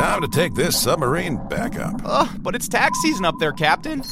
Time 0.00 0.22
to 0.22 0.28
take 0.28 0.54
this 0.54 0.80
submarine 0.80 1.36
back 1.48 1.78
up. 1.78 2.00
Ugh, 2.06 2.26
but 2.40 2.54
it's 2.54 2.68
tax 2.68 2.98
season 3.02 3.26
up 3.26 3.34
there, 3.38 3.52
Captain. 3.52 4.02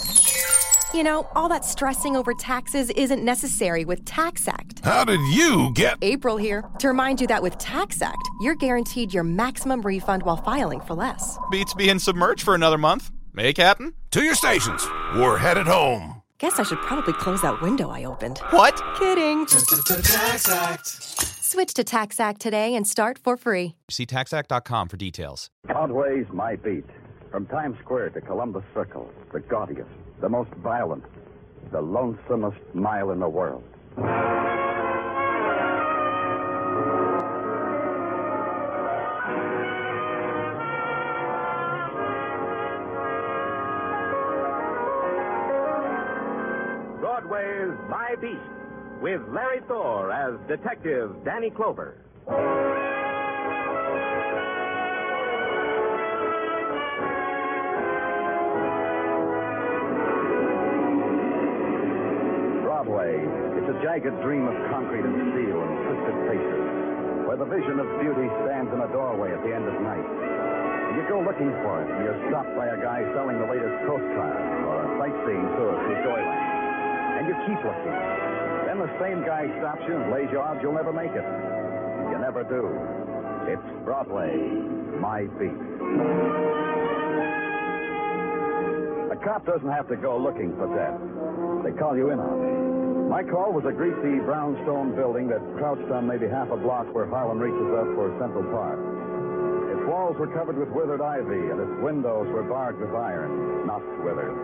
You 0.92 1.02
know, 1.02 1.26
all 1.34 1.48
that 1.48 1.64
stressing 1.64 2.14
over 2.14 2.34
taxes 2.34 2.90
isn't 2.90 3.24
necessary 3.24 3.86
with 3.86 4.04
TaxAct. 4.04 4.84
How 4.84 5.04
did 5.04 5.20
you 5.32 5.72
get. 5.72 5.96
April 6.02 6.36
here 6.36 6.62
to 6.80 6.88
remind 6.88 7.22
you 7.22 7.26
that 7.28 7.42
with 7.42 7.56
TaxAct, 7.56 8.20
you're 8.42 8.54
guaranteed 8.54 9.14
your 9.14 9.24
maximum 9.24 9.80
refund 9.80 10.24
while 10.24 10.36
filing 10.36 10.82
for 10.82 10.92
less. 10.92 11.38
Beats 11.50 11.72
being 11.72 11.98
submerged 11.98 12.42
for 12.42 12.54
another 12.54 12.76
month. 12.76 13.10
Hey, 13.34 13.54
Captain? 13.54 13.94
To 14.10 14.22
your 14.22 14.34
stations. 14.34 14.86
We're 15.14 15.38
headed 15.38 15.66
home. 15.66 16.20
Guess 16.36 16.60
I 16.60 16.64
should 16.64 16.82
probably 16.82 17.14
close 17.14 17.40
that 17.40 17.62
window 17.62 17.88
I 17.88 18.04
opened. 18.04 18.40
What? 18.50 18.76
Kidding. 18.98 19.46
TaxAct. 19.46 21.37
Switch 21.48 21.72
to 21.72 21.82
TaxAct 21.82 22.36
today 22.36 22.74
and 22.74 22.86
start 22.86 23.18
for 23.18 23.34
free. 23.38 23.74
See 23.88 24.04
taxact.com 24.04 24.86
for 24.86 24.98
details. 24.98 25.48
Broadway's 25.64 26.26
My 26.30 26.56
Beat. 26.56 26.84
From 27.30 27.46
Times 27.46 27.78
Square 27.82 28.10
to 28.10 28.20
Columbus 28.20 28.64
Circle, 28.74 29.10
the 29.32 29.40
gaudiest, 29.40 29.88
the 30.20 30.28
most 30.28 30.50
violent, 30.62 31.04
the 31.72 31.80
lonesomest 31.80 32.74
mile 32.74 33.12
in 33.12 33.20
the 33.20 33.28
world. 33.30 33.64
Broadway's 47.00 47.72
My 47.88 48.16
Beat 48.20 48.57
with 49.00 49.20
Larry 49.30 49.60
Thor 49.68 50.10
as 50.10 50.34
Detective 50.48 51.14
Danny 51.24 51.50
Clover. 51.50 51.98
Broadway, 62.66 63.22
it's 63.54 63.70
a 63.70 63.78
jagged 63.82 64.18
dream 64.22 64.46
of 64.48 64.54
concrete 64.70 65.06
and 65.06 65.14
steel 65.30 65.62
and 65.62 65.74
twisted 65.86 66.16
faces, 66.26 66.64
where 67.26 67.36
the 67.38 67.46
vision 67.46 67.78
of 67.78 67.86
beauty 68.02 68.26
stands 68.42 68.72
in 68.74 68.80
a 68.82 68.90
doorway 68.90 69.30
at 69.30 69.42
the 69.46 69.54
end 69.54 69.66
of 69.66 69.78
night. 69.82 70.06
You 70.98 71.06
go 71.06 71.22
looking 71.22 71.54
for 71.62 71.82
it, 71.82 71.88
and 71.90 72.02
you're 72.02 72.18
stopped 72.30 72.50
by 72.56 72.66
a 72.66 72.78
guy 72.82 73.06
selling 73.14 73.38
the 73.38 73.46
latest 73.46 73.78
Coast 73.86 74.08
Guard 74.18 74.42
or 74.66 74.74
a 74.82 74.88
sightseeing 74.98 75.46
tour 75.54 75.74
through 75.86 75.98
Joyland. 76.02 76.58
And 77.18 77.26
you 77.28 77.34
keep 77.46 77.62
looking. 77.62 78.37
The 78.78 78.86
same 79.02 79.26
guy 79.26 79.50
stops 79.58 79.82
you 79.88 79.96
and 79.96 80.12
lays 80.12 80.30
you 80.30 80.38
odds 80.38 80.60
you'll 80.62 80.72
never 80.72 80.92
make 80.92 81.10
it. 81.10 81.26
You 82.14 82.18
never 82.22 82.46
do. 82.46 82.62
It's 83.50 83.84
Broadway, 83.84 84.30
my 85.02 85.26
beat. 85.34 85.58
A 89.10 89.18
cop 89.18 89.44
doesn't 89.46 89.66
have 89.66 89.88
to 89.88 89.96
go 89.96 90.16
looking 90.16 90.54
for 90.54 90.70
death. 90.78 90.94
They 91.66 91.74
call 91.74 91.96
you 91.98 92.10
in 92.14 92.20
on 92.22 92.38
it. 92.38 93.10
My 93.10 93.26
call 93.26 93.50
was 93.50 93.66
a 93.66 93.74
greasy 93.74 94.22
brownstone 94.22 94.94
building 94.94 95.26
that 95.26 95.42
crouched 95.58 95.90
on 95.90 96.06
maybe 96.06 96.28
half 96.28 96.50
a 96.54 96.56
block 96.56 96.86
where 96.94 97.10
Harlem 97.10 97.42
reaches 97.42 97.74
up 97.74 97.90
for 97.98 98.14
Central 98.22 98.46
Park. 98.54 98.78
Its 99.74 99.82
walls 99.90 100.14
were 100.22 100.30
covered 100.30 100.56
with 100.56 100.70
withered 100.70 101.02
ivy, 101.02 101.50
and 101.50 101.58
its 101.58 101.82
windows 101.82 102.30
were 102.30 102.44
barred 102.46 102.78
with 102.78 102.94
iron, 102.94 103.66
not 103.66 103.82
withered. 104.06 104.38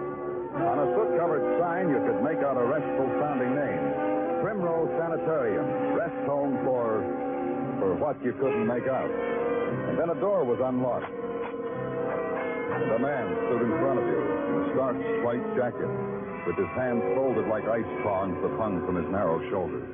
On 0.59 0.79
a 0.83 0.87
soot-covered 0.91 1.61
sign, 1.63 1.87
you 1.87 2.03
could 2.03 2.19
make 2.27 2.43
out 2.43 2.59
a 2.59 2.67
restful-sounding 2.67 3.55
name. 3.55 4.14
Primrose 4.45 4.93
Sanitarium, 5.01 5.97
rest 5.97 6.21
home 6.29 6.53
for... 6.69 7.01
for 7.81 7.97
what 7.97 8.23
you 8.23 8.37
couldn't 8.37 8.67
make 8.67 8.85
out. 8.85 9.09
And 9.09 9.99
then 9.99 10.11
a 10.11 10.21
door 10.21 10.45
was 10.45 10.61
unlocked. 10.61 11.09
And 11.09 12.93
a 12.93 12.99
man 13.01 13.25
stood 13.49 13.65
in 13.65 13.73
front 13.81 14.01
of 14.01 14.05
you 14.05 14.21
in 14.21 14.55
a 14.61 14.65
starched 14.77 15.25
white 15.25 15.49
jacket, 15.57 15.89
with 16.45 16.61
his 16.61 16.69
hands 16.77 17.01
folded 17.17 17.49
like 17.49 17.65
ice 17.65 17.89
prongs 18.05 18.37
that 18.45 18.53
hung 18.61 18.85
from 18.85 19.01
his 19.01 19.09
narrow 19.09 19.41
shoulders. 19.49 19.89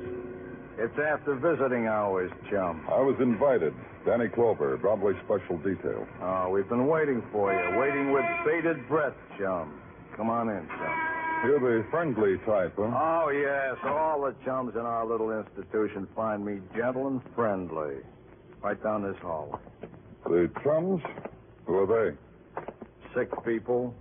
It's 0.77 0.99
after 0.99 1.35
visiting 1.35 1.87
hours, 1.87 2.29
chum. 2.51 2.83
I 2.91 2.99
was 2.99 3.15
invited. 3.21 3.73
Danny 4.05 4.27
Clover, 4.27 4.75
Broadway 4.75 5.13
Special 5.23 5.63
Detail. 5.63 6.05
Oh, 6.21 6.49
we've 6.49 6.67
been 6.67 6.87
waiting 6.87 7.23
for 7.31 7.55
you, 7.55 7.79
waiting 7.79 8.11
with 8.11 8.25
bated 8.43 8.85
breath, 8.89 9.15
chum. 9.39 9.79
Come 10.17 10.29
on 10.29 10.49
in, 10.49 10.67
chum. 10.67 11.10
You're 11.43 11.59
the 11.59 11.89
friendly 11.89 12.37
type, 12.45 12.73
huh? 12.77 12.83
Oh, 12.83 13.29
yes. 13.29 13.77
All 13.83 14.21
the 14.21 14.35
chums 14.45 14.75
in 14.75 14.81
our 14.81 15.05
little 15.05 15.31
institution 15.31 16.07
find 16.15 16.45
me 16.45 16.59
gentle 16.75 17.07
and 17.07 17.21
friendly. 17.35 17.95
Right 18.61 18.81
down 18.83 19.01
this 19.01 19.19
hall. 19.21 19.59
The 20.23 20.51
chums? 20.63 21.01
Who 21.65 21.77
are 21.77 21.87
they? 21.87 22.61
Sick 23.15 23.29
people, 23.43 23.95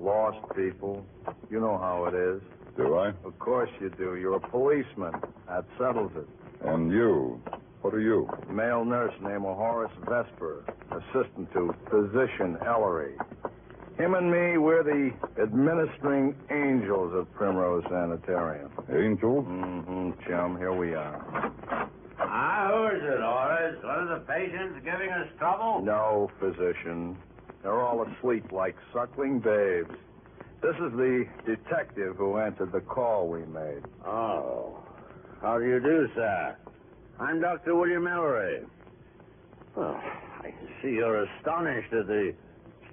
lost 0.00 0.38
people. 0.56 1.04
You 1.50 1.60
know 1.60 1.76
how 1.76 2.06
it 2.06 2.14
is. 2.14 2.40
Do 2.78 2.96
I? 2.96 3.08
Of 3.24 3.38
course 3.38 3.70
you 3.78 3.90
do. 3.90 4.16
You're 4.16 4.36
a 4.36 4.40
policeman. 4.48 5.12
That 5.48 5.64
settles 5.78 6.12
it. 6.16 6.26
And 6.66 6.90
you? 6.90 7.40
What 7.82 7.92
are 7.92 8.00
you? 8.00 8.28
Male 8.50 8.84
nurse 8.84 9.14
named 9.20 9.42
Horace 9.42 9.92
Vesper, 10.00 10.64
assistant 10.90 11.52
to 11.52 11.74
physician 11.90 12.56
Ellery. 12.66 13.14
Him 13.98 14.14
and 14.14 14.30
me, 14.30 14.58
we're 14.58 14.82
the 14.82 15.10
administering 15.42 16.34
angels 16.50 17.14
of 17.14 17.32
Primrose 17.32 17.82
Sanitarium. 17.88 18.70
Angels? 18.90 19.46
Mm-hmm, 19.46 20.10
chum. 20.28 20.58
Here 20.58 20.74
we 20.74 20.94
are. 20.94 21.50
Ah, 22.20 22.68
who 22.72 22.96
is 22.96 23.02
it, 23.02 23.20
Horace? 23.20 23.82
One 23.82 24.08
of 24.08 24.08
the 24.08 24.26
patients 24.26 24.84
giving 24.84 25.08
us 25.08 25.28
trouble? 25.38 25.80
No, 25.82 26.30
physician. 26.38 27.16
They're 27.62 27.80
all 27.80 28.06
asleep 28.06 28.52
like 28.52 28.76
suckling 28.92 29.40
babes. 29.40 29.94
This 30.60 30.74
is 30.76 30.92
the 30.92 31.24
detective 31.46 32.16
who 32.16 32.36
answered 32.38 32.72
the 32.72 32.80
call 32.80 33.28
we 33.28 33.46
made. 33.46 33.82
Oh. 34.04 34.78
How 35.40 35.58
do 35.58 35.64
you 35.64 35.80
do, 35.80 36.08
sir? 36.14 36.54
I'm 37.18 37.40
Dr. 37.40 37.74
William 37.74 38.06
Ellery. 38.06 38.60
Well, 39.74 39.98
I 40.42 40.52
see 40.82 40.90
you're 40.90 41.24
astonished 41.24 41.92
at 41.94 42.06
the 42.06 42.34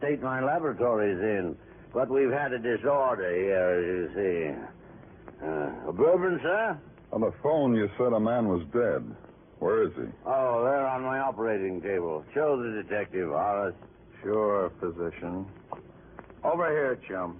state 0.04 0.22
my 0.22 0.44
laboratory's 0.44 1.20
in. 1.20 1.56
But 1.94 2.10
we've 2.10 2.32
had 2.32 2.52
a 2.52 2.60
disorder 2.60 3.36
here, 3.36 3.70
as 3.80 3.86
you 3.86 4.10
see. 4.16 5.46
Uh, 5.46 5.90
a 5.90 5.94
bourbon, 5.94 6.40
sir? 6.42 6.78
On 7.12 7.22
the 7.22 7.32
phone, 7.42 7.76
you 7.76 7.90
said 7.98 8.14
a 8.14 8.20
man 8.20 8.48
was 8.48 8.66
dead. 8.74 9.04
Where 9.60 9.84
is 9.84 9.92
he? 9.96 10.04
Oh, 10.26 10.64
they're 10.64 10.88
on 10.88 11.04
my 11.04 11.20
operating 11.20 11.82
table. 11.82 12.26
Show 12.34 12.58
the 12.58 12.84
detective, 12.84 13.30
Horace. 13.30 13.76
Sure, 14.22 14.72
physician. 14.80 15.46
Over 16.44 16.70
here, 16.70 17.00
chum. 17.08 17.40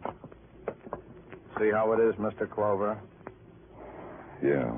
See 1.60 1.72
how 1.72 1.92
it 1.94 2.00
is, 2.00 2.16
Mr. 2.16 2.50
Clover? 2.50 3.00
Yeah. 4.44 4.72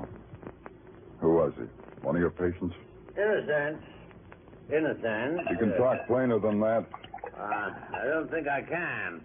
Who 1.20 1.34
was 1.34 1.52
he? 1.56 1.64
One 2.02 2.16
of 2.16 2.20
your 2.20 2.30
patients? 2.30 2.74
Innocent. 3.16 3.80
Innocent. 4.72 5.40
You 5.50 5.58
can 5.58 5.76
talk 5.76 6.06
plainer 6.06 6.40
than 6.40 6.60
that. 6.60 6.86
Uh, 7.38 7.42
I 7.42 8.04
don't 8.06 8.30
think 8.30 8.48
I 8.48 8.62
can. 8.62 9.20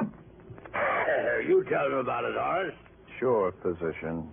Uh, 0.00 1.38
you 1.46 1.64
tell 1.68 1.86
him 1.86 1.94
about 1.94 2.24
it, 2.24 2.34
Horace. 2.36 2.74
Sure, 3.18 3.52
physician. 3.62 4.28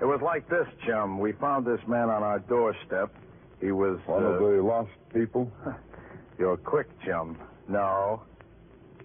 It 0.00 0.04
was 0.04 0.20
like 0.22 0.48
this, 0.48 0.66
chum. 0.86 1.18
We 1.18 1.32
found 1.32 1.66
this 1.66 1.80
man 1.86 2.08
on 2.08 2.22
our 2.22 2.38
doorstep. 2.38 3.12
He 3.60 3.72
was. 3.72 3.98
One 4.06 4.24
uh, 4.24 4.28
of 4.28 4.40
the 4.40 4.62
lost 4.62 4.90
people? 5.12 5.50
You're 6.38 6.56
quick, 6.56 6.88
chum. 7.04 7.36
No. 7.68 8.22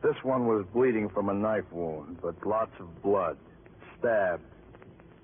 This 0.02 0.16
one 0.24 0.46
was 0.46 0.66
bleeding 0.74 1.10
from 1.10 1.30
a 1.30 1.34
knife 1.34 1.66
wound, 1.72 2.20
but 2.22 2.36
lots 2.46 2.72
of 2.80 3.02
blood. 3.02 3.38
Stabbed. 4.00 4.44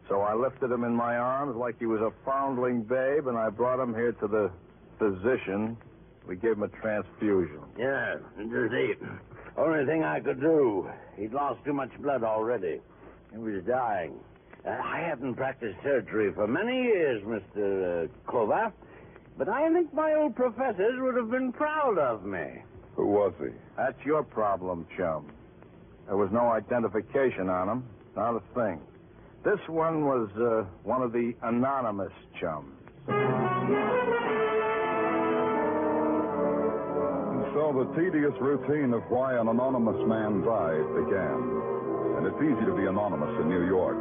So 0.09 0.22
I 0.22 0.34
lifted 0.34 0.72
him 0.72 0.84
in 0.84 0.94
my 0.94 1.16
arms 1.16 1.56
like 1.56 1.80
he 1.80 1.86
was 1.86 2.02
a 2.02 2.12
foundling 2.26 2.82
babe, 2.82 3.28
and 3.28 3.38
I 3.38 3.50
brought 3.50 3.80
him 3.80 3.94
here 3.94 4.12
to 4.12 4.28
the 4.28 4.52
physician. 4.98 5.78
We 6.28 6.36
gave 6.36 6.54
him 6.54 6.64
a 6.64 6.68
transfusion. 6.68 7.59
Yeah, 7.78 8.16
the 8.38 8.96
only 9.58 9.85
thing 9.85 10.03
I 10.03 10.20
could 10.20 10.40
do. 10.40 10.90
He'd 11.18 11.34
lost 11.34 11.64
too 11.66 11.73
much 11.73 11.90
blood 12.02 12.23
already. 12.23 12.79
He 13.32 13.38
was 13.38 13.64
dying. 13.68 14.14
Uh, 14.66 14.70
I 14.70 15.00
haven't 15.00 15.35
practiced 15.35 15.78
surgery 15.84 16.32
for 16.34 16.47
many 16.47 16.84
years, 16.84 17.23
Mr. 17.23 18.06
Uh, 18.06 18.08
Clover, 18.29 18.72
but 19.38 19.50
I 19.50 19.72
think 19.73 19.94
my 19.94 20.14
old 20.14 20.35
professors 20.35 21.00
would 21.00 21.16
have 21.16 21.32
been 21.32 21.52
proud 21.52 21.97
of 21.97 22.24
me. 22.26 22.62
Who 22.96 23.08
was 23.08 23.34
he? 23.40 23.50
That's 23.78 23.97
your 24.06 24.24
problem, 24.24 24.85
chum. 24.97 25.32
There 26.06 26.17
was 26.17 26.29
no 26.32 26.52
identification 26.52 27.50
on 27.50 27.70
him. 27.70 27.84
Not 28.16 28.35
a 28.35 28.41
thing. 28.53 28.82
This 29.44 29.59
one 29.67 30.06
was 30.06 30.29
uh, 30.38 30.70
one 30.84 31.02
of 31.02 31.12
the 31.14 31.34
anonymous 31.41 32.12
chums. 32.40 32.74
So 37.53 37.76
the 37.76 37.88
tedious 38.00 38.34
routine 38.40 38.94
of 38.94 39.03
why 39.12 39.36
an 39.36 39.48
anonymous 39.48 40.00
man 40.08 40.40
died 40.40 40.88
began. 40.96 41.40
And 42.16 42.24
it's 42.24 42.40
easy 42.40 42.64
to 42.64 42.76
be 42.76 42.88
anonymous 42.88 43.36
in 43.44 43.50
New 43.50 43.68
York. 43.68 44.00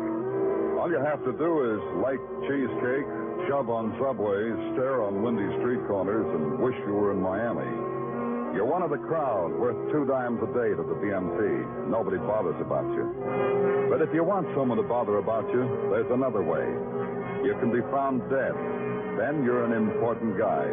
All 0.78 0.86
you 0.86 1.02
have 1.02 1.18
to 1.26 1.32
do 1.34 1.50
is 1.74 1.82
like 1.98 2.22
cheesecake, 2.46 3.08
shove 3.50 3.68
on 3.68 3.90
subways, 3.98 4.54
stare 4.78 5.02
on 5.02 5.22
windy 5.22 5.50
street 5.58 5.82
corners, 5.90 6.26
and 6.30 6.62
wish 6.62 6.78
you 6.86 6.94
were 6.94 7.10
in 7.10 7.20
Miami. 7.20 7.66
You're 8.54 8.70
one 8.70 8.82
of 8.82 8.90
the 8.90 9.02
crowd, 9.02 9.50
worth 9.50 9.78
two 9.90 10.06
dimes 10.06 10.38
a 10.42 10.50
day 10.54 10.70
to 10.70 10.82
the 10.86 10.98
BMT. 11.02 11.90
Nobody 11.90 12.18
bothers 12.18 12.58
about 12.62 12.86
you. 12.94 13.06
But 13.90 14.02
if 14.02 14.14
you 14.14 14.22
want 14.22 14.46
someone 14.54 14.78
to 14.78 14.86
bother 14.86 15.18
about 15.18 15.50
you, 15.50 15.66
there's 15.90 16.10
another 16.10 16.42
way. 16.42 16.66
You 17.42 17.54
can 17.58 17.70
be 17.74 17.82
found 17.90 18.22
dead. 18.30 18.54
Then 19.18 19.42
you're 19.42 19.66
an 19.66 19.74
important 19.74 20.38
guy. 20.38 20.66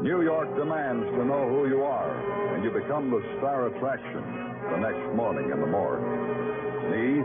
New 0.00 0.22
York 0.22 0.54
demands 0.56 1.06
to 1.10 1.24
know 1.24 1.48
who 1.48 1.68
you 1.68 1.82
are, 1.82 2.54
and 2.54 2.62
you 2.64 2.70
become 2.70 3.10
the 3.10 3.22
star 3.38 3.68
attraction 3.68 4.22
the 4.70 4.76
next 4.78 5.14
morning 5.16 5.50
in 5.50 5.60
the 5.60 5.66
morgue. 5.66 6.02
Me, 6.90 7.22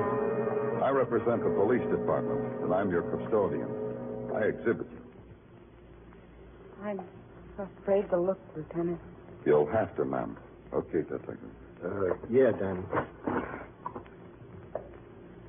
I 0.83 0.89
represent 0.91 1.43
the 1.43 1.49
police 1.49 1.83
department, 1.91 2.63
and 2.63 2.73
I'm 2.73 2.89
your 2.89 3.03
custodian. 3.03 3.67
I 4.35 4.43
exhibit 4.47 4.87
you. 4.91 5.01
I'm 6.83 7.01
afraid 7.57 8.09
to 8.11 8.21
look, 8.21 8.39
Lieutenant. 8.55 8.99
You'll 9.45 9.69
have 9.71 9.95
to, 9.97 10.05
ma'am. 10.05 10.37
Okay, 10.73 11.01
Detective. 11.01 11.39
Uh, 11.83 12.13
yeah, 12.29 12.51
Danny. 12.51 12.81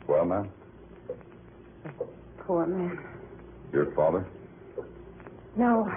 Well, 0.08 0.25
ma'am, 0.25 0.50
Poor 2.38 2.67
man. 2.67 2.99
your 3.72 3.93
father? 3.94 4.26
No, 5.56 5.88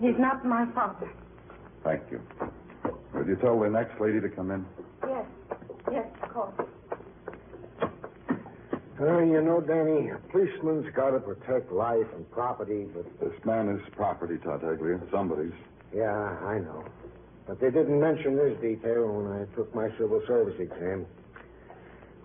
he's 0.00 0.18
not 0.18 0.44
my 0.44 0.66
father. 0.74 1.10
Thank 1.84 2.02
you. 2.10 2.20
Will 3.14 3.26
you 3.26 3.36
tell 3.36 3.58
the 3.58 3.68
next 3.70 4.00
lady 4.00 4.20
to 4.20 4.28
come 4.28 4.50
in? 4.50 4.66
Yes, 5.06 5.26
yes, 5.90 6.06
of 6.22 6.28
course. 6.30 6.54
Uh, 9.00 9.20
you 9.20 9.40
know, 9.40 9.60
Danny, 9.60 10.10
a 10.10 10.18
policeman's 10.32 10.92
got 10.94 11.10
to 11.10 11.20
protect 11.20 11.70
life 11.70 12.06
and 12.16 12.28
property, 12.32 12.86
but. 12.92 13.04
This 13.20 13.44
man 13.44 13.68
is 13.68 13.80
property, 13.94 14.38
Tartaglia. 14.42 14.98
Somebody's. 15.12 15.52
Yeah, 15.94 16.10
I 16.10 16.58
know. 16.58 16.84
But 17.46 17.60
they 17.60 17.70
didn't 17.70 17.98
mention 18.00 18.36
this 18.36 18.58
detail 18.60 19.06
when 19.06 19.32
I 19.40 19.44
took 19.56 19.72
my 19.74 19.88
civil 19.98 20.20
service 20.26 20.56
exam. 20.58 21.06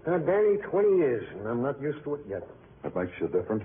Now, 0.08 0.18
Danny, 0.18 0.58
20 0.69 0.98
years, 0.98 1.24
and 1.38 1.48
I'm 1.48 1.62
not 1.62 1.80
used 1.80 2.04
to 2.04 2.16
it 2.16 2.22
yet. 2.28 2.44
That 2.84 2.96
makes 2.96 3.12
you 3.22 3.28
different. 3.28 3.64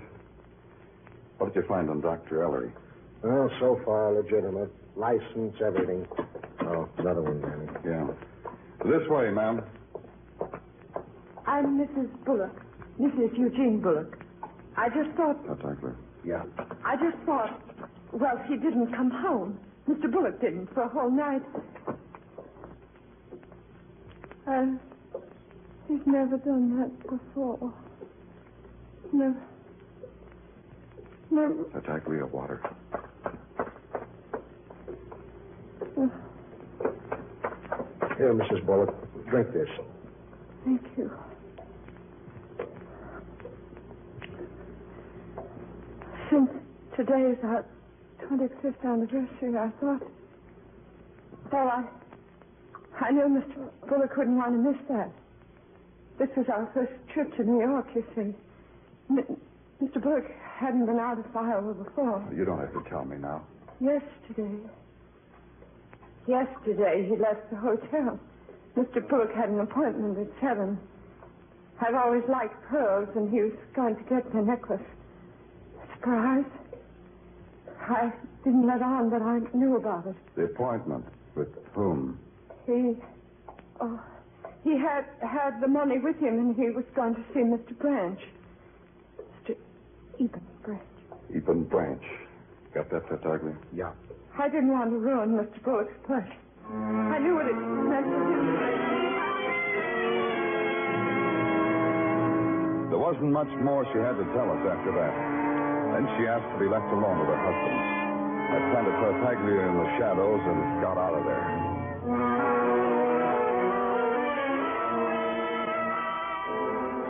What 1.37 1.53
did 1.53 1.63
you 1.63 1.67
find 1.67 1.89
on 1.89 1.99
Dr. 2.01 2.43
Ellery? 2.43 2.71
Well, 3.21 3.49
so 3.59 3.79
far, 3.85 4.13
legitimate. 4.13 4.71
License, 4.95 5.55
everything. 5.65 6.07
Oh, 6.61 6.87
another 6.97 7.21
one, 7.21 7.41
Danny. 7.41 7.67
Yeah. 7.85 8.07
This 8.85 9.07
way, 9.09 9.29
ma'am. 9.31 9.61
I'm 11.45 11.79
Mrs. 11.79 12.09
Bullock, 12.25 12.55
Mrs. 12.99 13.37
Eugene 13.37 13.81
Bullock. 13.81 14.23
I 14.77 14.87
just 14.89 15.15
thought, 15.17 15.45
Tartaglia. 15.45 15.95
Yeah. 16.23 16.43
I 16.85 16.95
just 16.95 17.17
thought, 17.25 17.61
well, 18.13 18.37
he 18.47 18.55
didn't 18.55 18.93
come 18.95 19.09
home. 19.11 19.59
Mr. 19.87 20.11
Bullock 20.11 20.39
didn't 20.41 20.73
for 20.73 20.83
a 20.83 20.89
whole 20.89 21.11
night. 21.11 21.41
And 24.47 24.79
he's 25.87 25.99
never 26.05 26.37
done 26.37 26.79
that 26.79 27.09
before. 27.09 27.73
Never. 29.11 29.41
Never. 31.31 31.63
Tartaglia, 31.73 32.25
water. 32.25 32.61
Here, 38.17 38.33
Mrs. 38.33 38.65
Bullock, 38.65 38.89
drink 39.29 39.53
this. 39.53 39.67
Thank 40.65 40.81
you. 40.97 41.11
Since 46.31 46.49
today 46.97 47.31
is 47.31 47.37
our 47.43 47.65
25th 48.29 48.83
anniversary, 48.85 49.57
I 49.57 49.69
thought. 49.79 50.03
Well, 51.51 51.67
I. 51.67 51.83
I 53.01 53.11
knew 53.11 53.23
Mr. 53.41 53.69
Bullock 53.87 54.17
wouldn't 54.17 54.35
want 54.37 54.51
to 54.51 54.57
miss 54.71 54.79
that. 54.89 55.11
This 56.19 56.27
was 56.35 56.45
our 56.49 56.69
first 56.73 56.91
trip 57.13 57.33
to 57.37 57.43
New 57.43 57.61
York, 57.61 57.87
you 57.95 58.03
see. 58.15 58.35
M- 59.09 59.37
Mr. 59.81 60.01
Burke 60.01 60.31
hadn't 60.59 60.85
been 60.85 60.99
out 60.99 61.17
of 61.19 61.25
Iowa 61.35 61.73
before. 61.73 62.27
You 62.35 62.43
don't 62.45 62.59
have 62.59 62.73
to 62.73 62.89
tell 62.89 63.05
me 63.05 63.17
now. 63.17 63.41
Yesterday. 63.79 64.59
Yesterday, 66.27 67.07
he 67.09 67.15
left 67.15 67.49
the 67.49 67.55
hotel. 67.55 68.19
Mr. 68.75 69.07
Burke 69.07 69.33
had 69.33 69.49
an 69.49 69.61
appointment 69.61 70.17
at 70.19 70.27
seven. 70.41 70.77
I've 71.81 71.95
always 71.95 72.23
liked 72.29 72.61
pearls, 72.67 73.07
and 73.15 73.31
he 73.31 73.41
was 73.41 73.53
going 73.73 73.95
to 73.95 74.03
get 74.03 74.31
the 74.33 74.41
necklace. 74.41 74.81
Surprise? 75.95 76.45
I 77.81 78.11
didn't 78.43 78.67
let 78.67 78.81
on 78.81 79.09
that 79.11 79.21
I 79.21 79.39
knew 79.57 79.77
about 79.77 80.05
it. 80.07 80.15
The 80.35 80.43
appointment. 80.43 81.05
With 81.35 81.47
whom? 81.73 82.19
He, 82.65 82.95
oh, 83.79 83.99
he 84.63 84.77
had 84.77 85.05
had 85.21 85.61
the 85.61 85.67
money 85.67 85.99
with 85.99 86.17
him, 86.17 86.37
and 86.37 86.55
he 86.55 86.69
was 86.69 86.85
going 86.95 87.15
to 87.15 87.23
see 87.33 87.39
Mr. 87.39 87.77
Branch. 87.79 88.19
Mr. 90.19 90.25
Eben 90.25 90.41
Branch. 90.63 90.81
Eben 91.35 91.63
Branch. 91.65 92.03
Got 92.73 92.89
that, 92.91 93.07
Tartaglia? 93.07 93.55
Yeah. 93.73 93.91
I 94.37 94.47
didn't 94.49 94.71
want 94.71 94.91
to 94.91 94.97
ruin 94.97 95.31
Mr. 95.31 95.63
Bullock's 95.63 95.93
pleasure. 96.05 96.37
I 96.69 97.17
knew 97.19 97.35
what 97.35 97.47
it 97.47 97.55
meant 97.55 98.05
to 98.05 98.19
him. 98.19 98.45
There 102.89 102.99
wasn't 102.99 103.31
much 103.31 103.49
more 103.63 103.85
she 103.93 103.99
had 103.99 104.17
to 104.17 104.25
tell 104.37 104.49
us 104.51 104.63
after 104.69 104.91
that. 104.93 105.13
Then 105.93 106.05
she 106.17 106.27
asked 106.29 106.45
to 106.53 106.59
be 106.61 106.69
left 106.69 106.85
alone 106.93 107.19
with 107.19 107.29
her 107.29 107.41
husband. 107.41 107.79
I 108.49 108.57
planted 108.73 108.95
Tartaglia 109.01 109.61
in 109.65 109.75
the 109.77 109.89
shadows 109.97 110.41
and 110.45 110.81
got 110.81 110.97
out 110.97 111.13
of 111.17 111.23
there. 111.25 111.68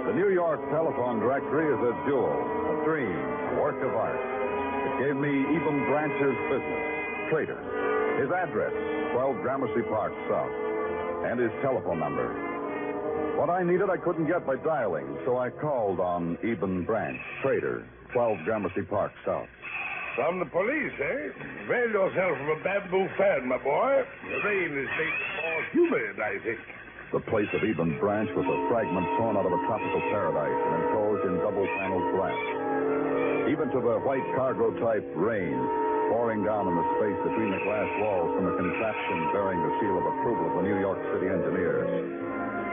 The 0.10 0.16
New 0.16 0.34
York 0.34 0.58
telephone 0.72 1.20
directory 1.20 1.70
is 1.70 1.78
a 1.86 1.94
jewel, 2.10 2.34
a 2.34 2.82
dream, 2.84 3.14
a 3.14 3.62
work 3.62 3.78
of 3.78 3.94
art. 3.94 4.18
It 4.18 5.06
gave 5.06 5.16
me 5.22 5.30
Eben 5.30 5.86
Branch's 5.86 6.34
business, 6.50 7.30
trader, 7.30 7.62
his 8.18 8.34
address, 8.34 8.74
12 9.14 9.38
Gramercy 9.46 9.86
Park 9.86 10.12
South, 10.26 10.50
and 11.30 11.40
his 11.40 11.52
telephone 11.62 12.00
number. 12.00 12.26
What 13.38 13.52
I 13.52 13.62
needed, 13.62 13.92
I 13.94 13.98
couldn't 13.98 14.26
get 14.26 14.48
by 14.48 14.56
dialing, 14.56 15.06
so 15.30 15.38
I 15.38 15.52
called 15.52 16.00
on 16.00 16.40
Eben 16.42 16.86
Branch, 16.86 17.22
trader, 17.44 17.86
12 18.12 18.40
Gramercy 18.46 18.82
Park 18.90 19.12
South. 19.24 19.46
From 20.16 20.40
the 20.40 20.50
police, 20.50 20.98
eh? 20.98 21.30
Avail 21.70 21.86
yourself 21.86 22.34
of 22.34 22.50
a 22.58 22.64
bamboo 22.64 23.08
fan, 23.16 23.48
my 23.48 23.62
boy. 23.62 24.02
The 24.26 24.42
rain 24.42 24.74
is 24.74 24.90
making 24.90 25.30
more 25.38 25.64
humid, 25.70 26.20
I 26.20 26.42
think. 26.42 26.58
The 27.10 27.26
place 27.26 27.50
of 27.58 27.66
Eben 27.66 27.98
Branch 27.98 28.30
was 28.38 28.46
a 28.46 28.58
fragment 28.70 29.02
torn 29.18 29.34
out 29.34 29.42
of 29.42 29.50
a 29.50 29.62
tropical 29.66 29.98
paradise 30.14 30.46
and 30.46 30.74
enclosed 30.78 31.26
in 31.26 31.42
double-paneled 31.42 32.08
glass. 32.14 32.44
Even 33.50 33.66
to 33.74 33.82
the 33.82 33.98
white 34.06 34.22
cargo-type 34.38 35.10
rain 35.18 35.58
pouring 36.14 36.46
down 36.46 36.70
in 36.70 36.76
the 36.78 36.88
space 37.02 37.18
between 37.26 37.50
the 37.50 37.66
glass 37.66 37.90
walls 38.06 38.30
from 38.38 38.46
a 38.46 38.54
contraption 38.54 39.18
bearing 39.34 39.58
the 39.58 39.74
seal 39.82 39.98
of 39.98 40.06
approval 40.06 40.54
of 40.54 40.62
the 40.62 40.66
New 40.70 40.78
York 40.78 41.02
City 41.10 41.34
engineers. 41.34 41.90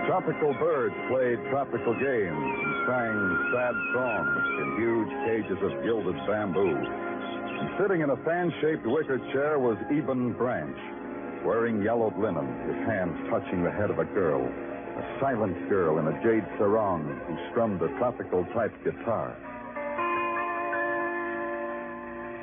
Tropical 0.05 0.53
birds 0.61 0.97
played 1.09 1.41
tropical 1.49 1.97
games 1.97 2.45
and 2.61 2.73
sang 2.85 3.17
sad 3.57 3.77
songs 3.97 4.43
in 4.61 4.67
huge 4.77 5.13
cages 5.33 5.61
of 5.65 5.73
gilded 5.81 6.21
bamboo. 6.29 6.77
And 6.77 7.73
sitting 7.81 8.05
in 8.05 8.13
a 8.13 8.21
fan-shaped 8.21 8.85
wicker 8.85 9.17
chair 9.33 9.57
was 9.57 9.81
Eben 9.89 10.37
Branch, 10.37 10.77
wearing 11.47 11.81
yellowed 11.81 12.19
linen, 12.19 12.45
his 12.67 12.77
hands 12.91 13.15
touching 13.31 13.63
the 13.63 13.71
head 13.71 13.89
of 13.89 14.01
a 14.01 14.05
girl, 14.05 14.43
a 14.43 15.03
silent 15.21 15.55
girl 15.71 15.99
in 15.99 16.09
a 16.09 16.15
jade 16.19 16.45
sarong 16.59 17.07
who 17.31 17.39
strummed 17.51 17.81
a 17.81 17.89
tropical-type 17.99 18.75
guitar. 18.83 19.31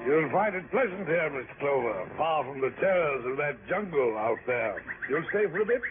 You'll 0.07 0.31
find 0.31 0.55
it 0.55 0.63
pleasant 0.71 1.07
here, 1.07 1.29
Mr. 1.31 1.59
Clover, 1.59 2.07
far 2.17 2.43
from 2.45 2.61
the 2.61 2.71
terrors 2.79 3.25
of 3.27 3.37
that 3.37 3.55
jungle 3.67 4.17
out 4.17 4.39
there. 4.47 4.81
You'll 5.09 5.27
stay 5.29 5.47
for 5.51 5.61
a 5.61 5.65
bit? 5.65 5.81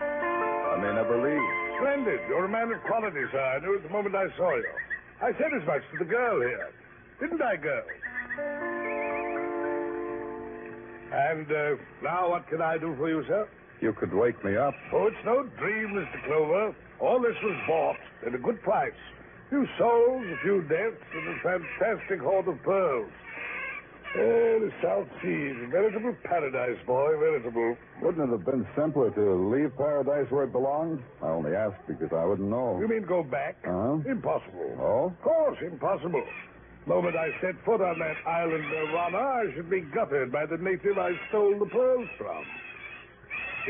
I 0.00 0.76
may 0.80 0.92
never 0.92 1.16
leave. 1.16 1.80
Splendid. 1.80 2.20
You're 2.28 2.44
a 2.44 2.48
man 2.48 2.72
of 2.72 2.80
quality, 2.84 3.24
sir. 3.32 3.40
I 3.40 3.60
knew 3.60 3.74
it 3.74 3.82
the 3.82 3.88
moment 3.88 4.14
I 4.14 4.28
saw 4.36 4.54
you. 4.56 4.68
I 5.22 5.32
said 5.32 5.52
as 5.52 5.66
much 5.66 5.82
to 5.92 5.98
the 5.98 6.04
girl 6.04 6.40
here. 6.40 6.72
Didn't 7.20 7.40
I, 7.40 7.56
girl? 7.56 7.84
And 11.12 11.50
uh, 11.50 11.76
now 12.02 12.30
what 12.30 12.48
can 12.48 12.62
I 12.62 12.78
do 12.78 12.94
for 12.96 13.08
you, 13.08 13.24
sir? 13.26 13.48
You 13.80 13.92
could 13.92 14.12
wake 14.12 14.42
me 14.44 14.56
up. 14.56 14.74
Oh, 14.92 15.06
it's 15.06 15.24
no 15.24 15.42
dream, 15.58 15.88
Mr. 15.94 16.24
Clover. 16.26 16.74
All 17.00 17.20
this 17.20 17.36
was 17.42 17.56
bought 17.66 17.96
at 18.26 18.34
a 18.34 18.38
good 18.38 18.60
price. 18.62 18.92
A 19.46 19.48
few 19.48 19.66
souls, 19.78 20.24
a 20.26 20.36
few 20.42 20.62
deaths, 20.62 21.02
and 21.14 21.28
a 21.28 21.38
fantastic 21.42 22.20
hoard 22.20 22.46
of 22.46 22.62
pearls. 22.62 23.10
Oh, 24.16 24.58
the 24.58 24.72
South 24.82 25.06
Seas, 25.22 25.54
a 25.62 25.68
veritable 25.70 26.14
paradise, 26.24 26.76
boy, 26.84 27.16
veritable. 27.18 27.76
Wouldn't 28.02 28.28
it 28.28 28.32
have 28.32 28.44
been 28.44 28.66
simpler 28.76 29.10
to 29.10 29.50
leave 29.54 29.76
paradise 29.76 30.26
where 30.30 30.44
it 30.44 30.52
belonged? 30.52 31.00
I 31.22 31.28
only 31.28 31.54
asked 31.54 31.86
because 31.86 32.10
I 32.12 32.24
wouldn't 32.24 32.48
know. 32.50 32.78
You 32.80 32.88
mean 32.88 33.02
go 33.02 33.22
back? 33.22 33.56
Uh-huh. 33.64 33.98
Impossible. 34.10 34.76
Oh? 34.80 35.06
Of 35.06 35.22
course, 35.22 35.58
impossible. 35.62 36.24
Moment 36.86 37.16
I 37.16 37.30
set 37.40 37.54
foot 37.64 37.80
on 37.80 37.98
that 37.98 38.16
island 38.26 38.64
uh, 38.64 38.68
nirvana, 38.68 39.18
I 39.18 39.44
should 39.54 39.70
be 39.70 39.80
gutted 39.80 40.32
by 40.32 40.46
the 40.46 40.56
native 40.56 40.98
I 40.98 41.12
stole 41.28 41.58
the 41.58 41.66
pearls 41.66 42.08
from. 42.16 42.44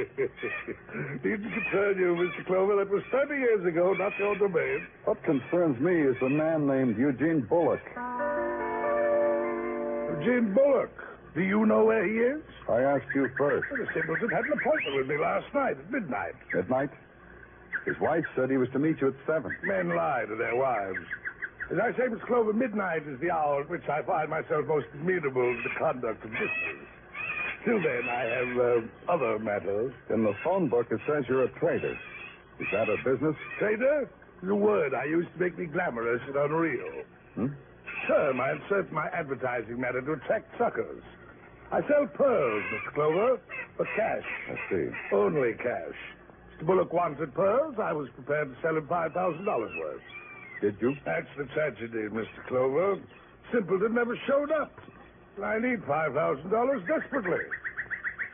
Needn't 1.24 1.52
concern 1.52 1.98
you, 1.98 2.14
Mr. 2.14 2.46
Clover. 2.46 2.76
That 2.76 2.88
was 2.90 3.02
30 3.10 3.34
years 3.34 3.66
ago, 3.66 3.92
not 3.92 4.12
your 4.18 4.36
domain. 4.38 4.86
What 5.04 5.22
concerns 5.24 5.80
me 5.80 6.00
is 6.02 6.16
a 6.22 6.28
man 6.28 6.66
named 6.66 6.96
Eugene 6.96 7.40
Bullock. 7.40 7.82
Eugene 10.18 10.54
Bullock. 10.54 10.92
Do 11.34 11.42
you 11.42 11.66
know 11.66 11.84
where 11.84 12.06
he 12.06 12.18
is? 12.18 12.42
I 12.68 12.80
asked 12.82 13.14
you 13.14 13.28
first. 13.36 13.66
The 13.70 13.86
simpleton 13.94 14.30
had 14.30 14.44
an 14.44 14.52
appointment 14.52 14.96
with 14.96 15.08
me 15.08 15.18
last 15.18 15.52
night 15.54 15.76
at 15.78 15.90
midnight. 15.90 16.34
Midnight? 16.54 16.90
His 17.84 17.98
wife 18.00 18.24
said 18.36 18.50
he 18.50 18.56
was 18.56 18.68
to 18.72 18.78
meet 18.78 19.00
you 19.00 19.08
at 19.08 19.14
7. 19.26 19.56
Men 19.64 19.90
lie 19.96 20.24
to 20.28 20.36
their 20.36 20.56
wives. 20.56 20.98
As 21.70 21.78
I 21.78 21.96
say, 21.96 22.08
Miss 22.10 22.20
Clover, 22.26 22.52
midnight 22.52 23.06
is 23.06 23.20
the 23.20 23.30
hour 23.30 23.60
at 23.62 23.70
which 23.70 23.86
I 23.88 24.02
find 24.02 24.28
myself 24.28 24.66
most 24.66 24.86
amenable 24.92 25.54
to 25.54 25.62
the 25.62 25.74
conduct 25.78 26.24
of 26.24 26.30
business. 26.30 26.82
Till 27.64 27.78
then, 27.80 28.08
I 28.10 28.24
have 28.24 28.58
uh, 28.58 29.12
other 29.12 29.38
matters. 29.38 29.92
In 30.12 30.24
the 30.24 30.34
phone 30.42 30.68
book, 30.68 30.86
it 30.90 30.98
says 31.06 31.24
you're 31.28 31.44
a 31.44 31.60
trader. 31.60 31.96
Is 32.58 32.66
that 32.72 32.88
a 32.88 32.96
business? 33.04 33.36
Trader? 33.60 34.10
The 34.42 34.54
word 34.54 34.94
I 34.94 35.04
used 35.04 35.28
to 35.34 35.38
make 35.38 35.56
me 35.58 35.66
glamorous 35.66 36.20
and 36.26 36.34
unreal. 36.34 37.04
Hmm? 37.36 37.46
Term 38.08 38.40
I 38.40 38.52
insert 38.52 38.90
my 38.90 39.06
advertising 39.08 39.78
matter 39.80 40.00
to 40.00 40.12
attract 40.12 40.58
suckers. 40.58 41.02
I 41.70 41.82
sell 41.86 42.06
pearls, 42.14 42.64
Miss 42.72 42.94
Clover, 42.94 43.38
for 43.76 43.86
cash. 43.94 44.24
I 44.48 44.56
see. 44.70 44.88
Only 45.12 45.52
cash. 45.54 45.94
Mr. 46.58 46.66
Bullock 46.66 46.92
wanted 46.92 47.32
pearls. 47.32 47.76
I 47.80 47.92
was 47.92 48.08
prepared 48.16 48.54
to 48.54 48.60
sell 48.60 48.76
him 48.76 48.88
$5,000 48.88 49.46
worth. 49.46 50.00
Did 50.60 50.76
you? 50.80 50.94
That's 51.04 51.26
the 51.38 51.44
tragedy, 51.54 52.08
Mr. 52.12 52.46
Clover. 52.46 52.98
Simpleton 53.52 53.94
never 53.94 54.16
showed 54.26 54.52
up. 54.52 54.72
I 55.42 55.58
need 55.58 55.80
$5,000 55.82 56.86
desperately. 56.86 57.44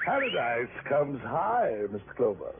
Paradise 0.04 0.68
comes 0.88 1.20
high, 1.22 1.82
Mr. 1.92 2.16
Clover. 2.16 2.54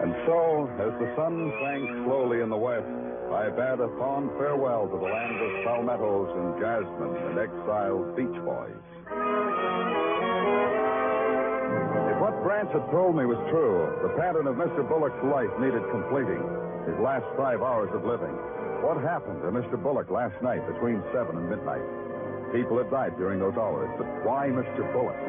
And 0.00 0.14
so, 0.26 0.70
as 0.80 0.94
the 1.00 1.12
sun 1.16 1.52
sank 1.60 2.06
slowly 2.06 2.40
in 2.40 2.48
the 2.48 2.56
west, 2.56 2.86
I 3.32 3.50
bade 3.50 3.80
a 3.80 3.88
fond 3.98 4.30
farewell 4.38 4.88
to 4.88 4.96
the 4.96 5.02
land 5.02 5.36
of 5.36 5.64
palmettos 5.64 6.30
and 6.36 6.60
jasmine 6.60 7.16
and 7.28 7.38
exiled 7.38 8.16
beach 8.16 8.40
boys. 8.44 9.47
Branch 12.48 12.72
had 12.72 12.88
told 12.88 13.12
me 13.12 13.28
was 13.28 13.36
true, 13.52 13.76
the 14.00 14.08
pattern 14.16 14.48
of 14.48 14.56
Mr. 14.56 14.80
Bullock's 14.80 15.20
life 15.20 15.52
needed 15.60 15.84
completing. 15.92 16.40
His 16.88 16.96
last 16.96 17.28
five 17.36 17.60
hours 17.60 17.92
of 17.92 18.08
living. 18.08 18.32
What 18.80 18.96
happened 19.04 19.44
to 19.44 19.52
Mr. 19.52 19.76
Bullock 19.76 20.08
last 20.08 20.32
night 20.40 20.64
between 20.64 21.04
7 21.12 21.36
and 21.36 21.44
midnight? 21.44 21.84
People 22.56 22.80
had 22.80 22.88
died 22.88 23.20
during 23.20 23.36
those 23.36 23.52
hours, 23.60 23.92
but 24.00 24.08
why 24.24 24.48
Mr. 24.48 24.80
Bullock? 24.96 25.20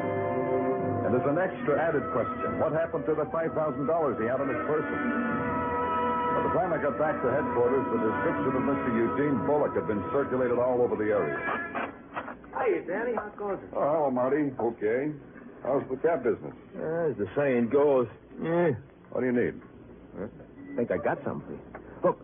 And 1.04 1.12
there's 1.12 1.28
an 1.28 1.36
extra 1.36 1.76
added 1.76 2.08
question. 2.16 2.56
What 2.56 2.72
happened 2.72 3.04
to 3.04 3.12
the 3.12 3.28
$5,000 3.28 3.52
he 3.52 4.24
had 4.24 4.40
on 4.40 4.48
his 4.48 4.64
person? 4.64 4.96
By 4.96 6.40
the 6.40 6.52
time 6.56 6.72
I 6.72 6.80
got 6.80 6.96
back 6.96 7.20
to 7.20 7.28
headquarters, 7.28 7.84
the 7.92 8.00
description 8.00 8.52
of 8.56 8.64
Mr. 8.64 8.88
Eugene 8.96 9.36
Bullock 9.44 9.76
had 9.76 9.84
been 9.84 10.00
circulated 10.08 10.56
all 10.56 10.80
over 10.80 10.96
the 10.96 11.12
area. 11.12 11.36
Hey, 12.56 12.80
Danny, 12.88 13.12
how 13.12 13.28
goes 13.36 13.60
it? 13.60 13.76
Oh, 13.76 14.08
hello, 14.08 14.10
Marty. 14.10 14.56
Okay. 14.56 15.12
How's 15.62 15.82
the 15.90 15.96
cab 15.96 16.24
business? 16.24 16.54
As 16.74 17.16
the 17.16 17.26
saying 17.36 17.68
goes, 17.68 18.08
eh, 18.44 18.72
What 19.10 19.20
do 19.20 19.26
you 19.26 19.32
need? 19.32 19.54
I 20.18 20.76
think 20.76 20.90
I 20.90 20.96
got 20.96 21.22
something. 21.24 21.58
Look, 22.02 22.18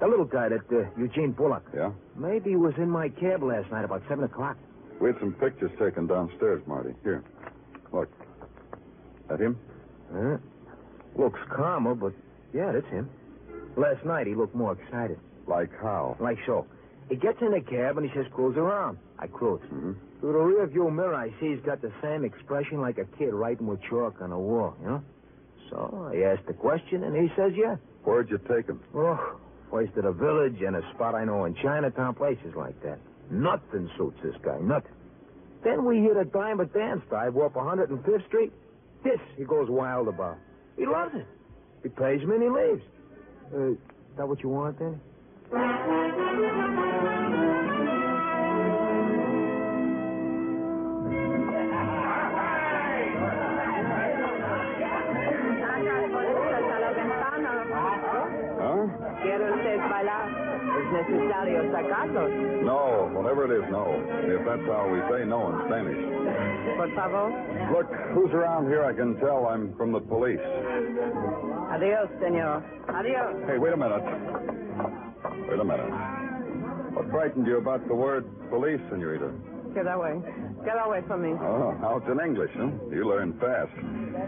the 0.00 0.06
little 0.06 0.24
guy, 0.24 0.48
that 0.48 0.60
uh, 0.72 0.88
Eugene 0.98 1.32
Bullock. 1.32 1.64
Yeah? 1.74 1.90
Maybe 2.16 2.50
he 2.50 2.56
was 2.56 2.74
in 2.78 2.88
my 2.88 3.08
cab 3.08 3.42
last 3.42 3.70
night 3.70 3.84
about 3.84 4.02
7 4.08 4.24
o'clock. 4.24 4.56
We 5.00 5.08
had 5.08 5.18
some 5.20 5.32
pictures 5.34 5.70
taken 5.78 6.06
downstairs, 6.06 6.62
Marty. 6.66 6.94
Here. 7.02 7.22
Look. 7.92 8.08
That 9.28 9.40
him? 9.40 9.58
Huh? 10.12 10.38
Looks 11.16 11.40
calmer, 11.54 11.94
but 11.94 12.12
yeah, 12.54 12.72
that's 12.72 12.86
him. 12.88 13.08
Last 13.76 14.04
night 14.04 14.26
he 14.26 14.34
looked 14.34 14.54
more 14.54 14.72
excited. 14.72 15.18
Like 15.46 15.70
how? 15.80 16.16
Like 16.20 16.38
so. 16.46 16.66
He 17.08 17.16
gets 17.16 17.38
in 17.40 17.52
the 17.52 17.60
cab 17.60 17.98
and 17.98 18.08
he 18.08 18.14
says, 18.16 18.26
cruise 18.32 18.56
around. 18.56 18.98
I 19.18 19.26
cruise. 19.26 19.60
Mm-hmm. 19.66 19.92
Through 20.20 20.32
the 20.32 20.38
rear 20.38 20.66
view 20.66 20.90
mirror, 20.90 21.14
I 21.14 21.30
see 21.40 21.54
he's 21.54 21.64
got 21.64 21.80
the 21.82 21.92
same 22.02 22.24
expression 22.24 22.80
like 22.80 22.98
a 22.98 23.04
kid 23.16 23.32
writing 23.32 23.66
with 23.66 23.80
chalk 23.88 24.20
on 24.20 24.32
a 24.32 24.38
wall, 24.38 24.76
you 24.80 24.88
know? 24.88 25.02
So 25.70 26.10
I 26.12 26.32
asked 26.32 26.46
the 26.46 26.54
question 26.54 27.04
and 27.04 27.14
he 27.16 27.28
says, 27.36 27.52
yeah. 27.54 27.76
Where'd 28.04 28.30
you 28.30 28.38
take 28.48 28.66
him? 28.66 28.80
Oh, 28.94 29.38
first 29.70 29.94
to 29.94 30.02
the 30.02 30.12
village 30.12 30.60
and 30.62 30.76
a 30.76 30.82
spot 30.94 31.14
I 31.14 31.24
know 31.24 31.44
in 31.44 31.54
Chinatown, 31.56 32.14
places 32.14 32.54
like 32.56 32.80
that. 32.82 32.98
Nothing 33.30 33.90
suits 33.98 34.16
this 34.22 34.34
guy, 34.42 34.58
nothing. 34.60 34.92
Then 35.62 35.84
we 35.84 35.98
hit 36.00 36.16
a 36.16 36.24
dime 36.24 36.60
a 36.60 36.64
dance 36.64 37.02
dive 37.10 37.36
up 37.36 37.54
105th 37.54 38.26
Street. 38.26 38.52
This 39.04 39.20
he 39.36 39.44
goes 39.44 39.68
wild 39.68 40.08
about. 40.08 40.38
He 40.76 40.86
loves 40.86 41.14
it. 41.14 41.26
He 41.82 41.88
pays 41.88 42.22
me 42.24 42.36
and 42.36 42.42
he 42.42 42.48
leaves. 42.48 42.82
Uh, 43.52 43.70
is 43.72 43.76
that 44.16 44.26
what 44.26 44.42
you 44.42 44.48
want, 44.48 44.78
then? 44.78 45.00
¿Quiere 59.22 59.50
usted 59.52 59.78
bailar? 59.90 60.28
¿Es 60.78 60.92
necesario 60.92 61.72
sacarlos? 61.72 62.30
No, 62.62 63.10
whatever 63.12 63.44
it 63.46 63.62
is, 63.62 63.68
no. 63.70 63.98
If 64.22 64.44
that's 64.46 64.62
how 64.66 64.88
we 64.88 65.00
say 65.10 65.24
no 65.26 65.50
in 65.50 65.66
Spanish. 65.66 65.98
Por 66.76 66.88
favor. 66.94 67.32
Look, 67.72 67.90
who's 68.14 68.32
around 68.32 68.68
here? 68.68 68.84
I 68.84 68.92
can 68.92 69.16
tell 69.18 69.46
I'm 69.46 69.74
from 69.76 69.92
the 69.92 70.00
police. 70.00 70.40
Adiós, 71.72 72.08
señor. 72.20 72.62
Adiós. 72.88 73.46
Hey, 73.46 73.58
wait 73.58 73.72
a 73.72 73.76
minute. 73.76 74.02
Wait 75.48 75.58
a 75.60 75.64
minute. 75.64 75.90
What 76.94 77.10
frightened 77.10 77.46
you 77.46 77.58
about 77.58 77.86
the 77.88 77.94
word 77.94 78.24
police, 78.50 78.80
senorita? 78.88 79.30
Get 79.74 79.86
away. 79.86 80.20
Get 80.64 80.76
away 80.84 81.02
from 81.06 81.22
me. 81.22 81.34
Oh, 81.38 81.76
now 81.80 81.98
it's 81.98 82.08
in 82.08 82.18
English, 82.24 82.50
huh? 82.56 82.70
You 82.90 83.08
learn 83.08 83.34
fast. 83.38 83.70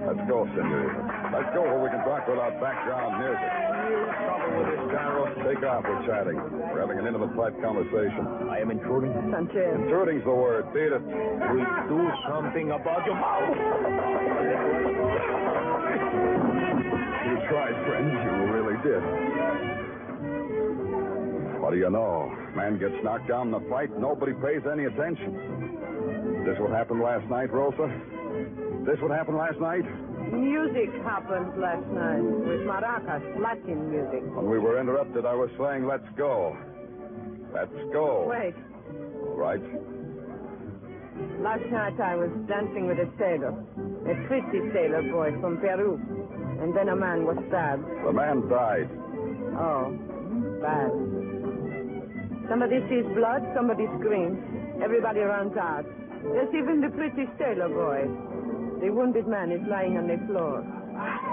Let's 0.06 0.28
go, 0.28 0.46
senorita. 0.54 1.30
Let's 1.32 1.54
go 1.54 1.62
where 1.62 1.80
we 1.80 1.88
can 1.90 2.04
talk 2.04 2.26
without 2.28 2.60
background 2.60 3.18
music. 3.18 3.69
Trouble 3.90 4.50
with 4.58 4.68
this 4.70 4.84
Carol? 4.94 5.26
Take 5.42 5.62
off, 5.66 5.82
we're 5.84 6.06
chatting. 6.06 6.36
We're 6.70 6.80
having 6.80 6.98
an 6.98 7.06
intimate, 7.06 7.34
private 7.34 7.60
conversation. 7.62 8.26
I 8.48 8.58
am 8.58 8.70
intruding. 8.70 9.12
Sanchez. 9.32 9.74
Intruding's 9.82 10.24
the 10.24 10.30
word. 10.30 10.72
Beat 10.72 10.92
it. 10.94 11.02
We 11.02 11.60
do 11.90 12.10
something 12.30 12.70
about 12.70 13.04
your 13.06 13.16
mouth. 13.18 13.56
You 17.26 17.34
tried, 17.50 17.74
friend. 17.86 18.06
You 18.14 18.30
really 18.54 18.76
did. 18.86 19.02
What 21.60 21.72
do 21.72 21.78
you 21.78 21.90
know? 21.90 22.30
Man 22.54 22.78
gets 22.78 22.94
knocked 23.02 23.28
down 23.28 23.46
in 23.48 23.52
the 23.52 23.68
fight, 23.68 23.90
nobody 23.98 24.32
pays 24.34 24.62
any 24.70 24.84
attention. 24.86 26.44
This 26.44 26.58
what 26.58 26.70
happened 26.70 27.00
last 27.00 27.28
night, 27.28 27.52
Rosa? 27.52 27.86
This 28.90 28.98
what 29.02 29.12
happened 29.12 29.38
last 29.38 29.60
night? 29.60 29.86
Music 30.34 30.90
happened 31.06 31.54
last 31.62 31.86
night 31.94 32.26
with 32.26 32.66
maracas, 32.66 33.22
Latin 33.38 33.88
music. 33.88 34.18
When 34.34 34.50
we 34.50 34.58
were 34.58 34.80
interrupted, 34.80 35.24
I 35.24 35.32
was 35.32 35.48
saying, 35.62 35.86
let's 35.86 36.08
go. 36.18 36.58
Let's 37.54 37.70
go. 37.92 38.26
Wait. 38.26 38.58
All 39.30 39.38
right. 39.38 39.62
Last 41.38 41.62
night 41.70 42.00
I 42.02 42.16
was 42.16 42.30
dancing 42.50 42.88
with 42.88 42.98
a 42.98 43.06
sailor, 43.14 43.54
a 44.10 44.26
pretty 44.26 44.58
sailor 44.74 45.06
boy 45.06 45.38
from 45.40 45.58
Peru. 45.58 45.94
And 46.58 46.74
then 46.74 46.88
a 46.88 46.96
man 46.96 47.22
was 47.22 47.38
stabbed. 47.46 47.86
The 47.86 48.12
man 48.12 48.48
died. 48.50 48.90
Oh, 49.54 49.94
bad. 50.58 50.90
Somebody 52.50 52.82
sees 52.90 53.06
blood, 53.14 53.46
somebody 53.54 53.86
screams. 54.02 54.82
Everybody 54.82 55.20
runs 55.20 55.56
out. 55.56 55.86
There's 56.26 56.52
even 56.58 56.80
the 56.82 56.90
pretty 56.90 57.30
sailor 57.38 57.68
boy. 57.70 58.29
The 58.80 58.90
wounded 58.90 59.26
man 59.26 59.52
is 59.52 59.60
lying 59.68 59.98
on 59.98 60.06
the 60.08 60.16
floor. 60.26 60.64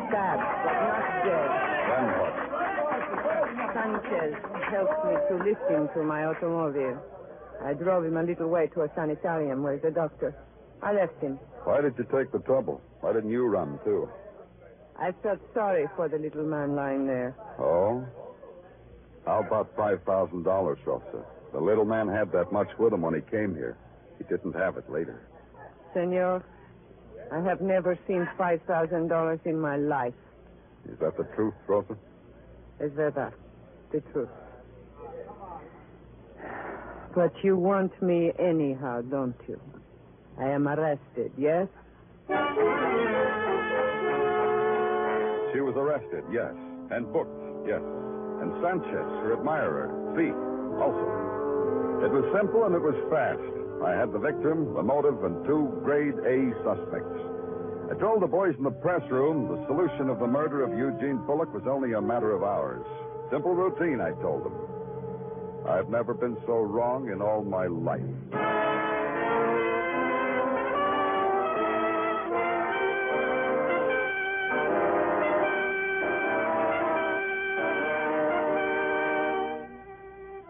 Stabbed, 0.09 0.43
but 0.63 0.75
not 0.83 0.99
dead. 1.23 1.49
Then 1.87 2.05
what? 2.19 2.33
Sanchez 3.73 4.35
helped 4.69 5.05
me 5.05 5.13
to 5.29 5.43
lift 5.43 5.71
him 5.71 5.87
to 5.95 6.03
my 6.03 6.25
automobile. 6.25 7.01
I 7.63 7.73
drove 7.73 8.03
him 8.05 8.17
a 8.17 8.23
little 8.23 8.49
way 8.49 8.67
to 8.67 8.81
a 8.81 8.89
sanitarium 8.95 9.63
where's 9.63 9.81
the 9.81 9.91
doctor. 9.91 10.35
I 10.83 10.91
left 10.93 11.21
him. 11.21 11.39
Why 11.63 11.81
did 11.81 11.97
you 11.97 12.03
take 12.11 12.31
the 12.31 12.39
trouble? 12.39 12.81
Why 12.99 13.13
didn't 13.13 13.31
you 13.31 13.45
run, 13.45 13.79
too? 13.83 14.09
I 14.99 15.13
felt 15.23 15.39
sorry 15.53 15.87
for 15.95 16.09
the 16.09 16.17
little 16.17 16.43
man 16.43 16.75
lying 16.75 17.07
there. 17.07 17.35
Oh? 17.59 18.05
How 19.25 19.39
about 19.39 19.75
$5,000, 19.75 20.77
Rosa? 20.85 21.25
The 21.53 21.59
little 21.61 21.85
man 21.85 22.07
had 22.07 22.31
that 22.33 22.51
much 22.51 22.69
with 22.77 22.93
him 22.93 23.01
when 23.01 23.13
he 23.13 23.21
came 23.21 23.55
here. 23.55 23.77
He 24.17 24.25
didn't 24.25 24.53
have 24.53 24.77
it 24.77 24.89
later. 24.89 25.21
Senor, 25.93 26.43
I 27.31 27.41
have 27.41 27.61
never 27.61 27.97
seen 28.07 28.27
$5,000 28.39 29.45
in 29.45 29.59
my 29.59 29.77
life. 29.77 30.13
Is 30.89 30.97
that 30.99 31.17
the 31.17 31.25
truth, 31.35 31.53
Rosa? 31.67 31.97
Is 32.79 32.91
that 32.95 33.33
the 33.91 34.01
truth? 34.13 34.29
But 37.15 37.33
you 37.43 37.57
want 37.57 37.99
me 38.01 38.31
anyhow, 38.37 39.01
don't 39.01 39.35
you? 39.47 39.59
I 40.39 40.49
am 40.49 40.67
arrested, 40.67 41.31
yes? 41.37 41.67
She 42.27 42.33
was 45.61 45.73
arrested, 45.75 46.23
yes. 46.31 46.53
And 46.91 47.11
booked, 47.11 47.67
yes. 47.67 47.81
And 48.41 48.53
Sanchez, 48.61 49.09
her 49.25 49.33
admirer, 49.33 49.89
thief, 50.15 50.35
also. 50.77 52.05
It 52.05 52.11
was 52.13 52.23
simple 52.37 52.65
and 52.65 52.75
it 52.75 52.81
was 52.81 52.93
fast. 53.09 53.56
I 53.85 53.91
had 53.91 54.11
the 54.11 54.19
victim, 54.19 54.73
the 54.73 54.83
motive, 54.83 55.23
and 55.23 55.45
two 55.45 55.79
grade 55.83 56.15
A 56.25 56.51
suspects. 56.63 57.21
I 57.89 57.95
told 57.99 58.21
the 58.21 58.27
boys 58.27 58.55
in 58.57 58.63
the 58.63 58.71
press 58.71 59.01
room 59.09 59.47
the 59.47 59.65
solution 59.67 60.09
of 60.09 60.19
the 60.19 60.27
murder 60.27 60.63
of 60.63 60.77
Eugene 60.77 61.17
Bullock 61.25 61.53
was 61.53 61.63
only 61.69 61.93
a 61.93 62.01
matter 62.01 62.35
of 62.35 62.43
hours. 62.43 62.85
Simple 63.31 63.53
routine, 63.53 64.01
I 64.01 64.11
told 64.21 64.45
them. 64.45 64.53
I've 65.67 65.89
never 65.89 66.13
been 66.13 66.37
so 66.45 66.59
wrong 66.59 67.11
in 67.11 67.21
all 67.21 67.43
my 67.43 67.67
life. 67.67 68.01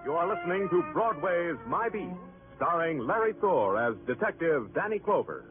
You 0.06 0.14
are 0.14 0.28
listening 0.28 0.70
to 0.70 0.84
Broadway's 0.94 1.58
My 1.68 1.90
Beat, 1.90 2.14
starring 2.58 3.06
Larry 3.06 3.34
Thor 3.40 3.78
as 3.78 3.96
Detective 4.08 4.74
Danny 4.74 4.98
Clover. 4.98 5.46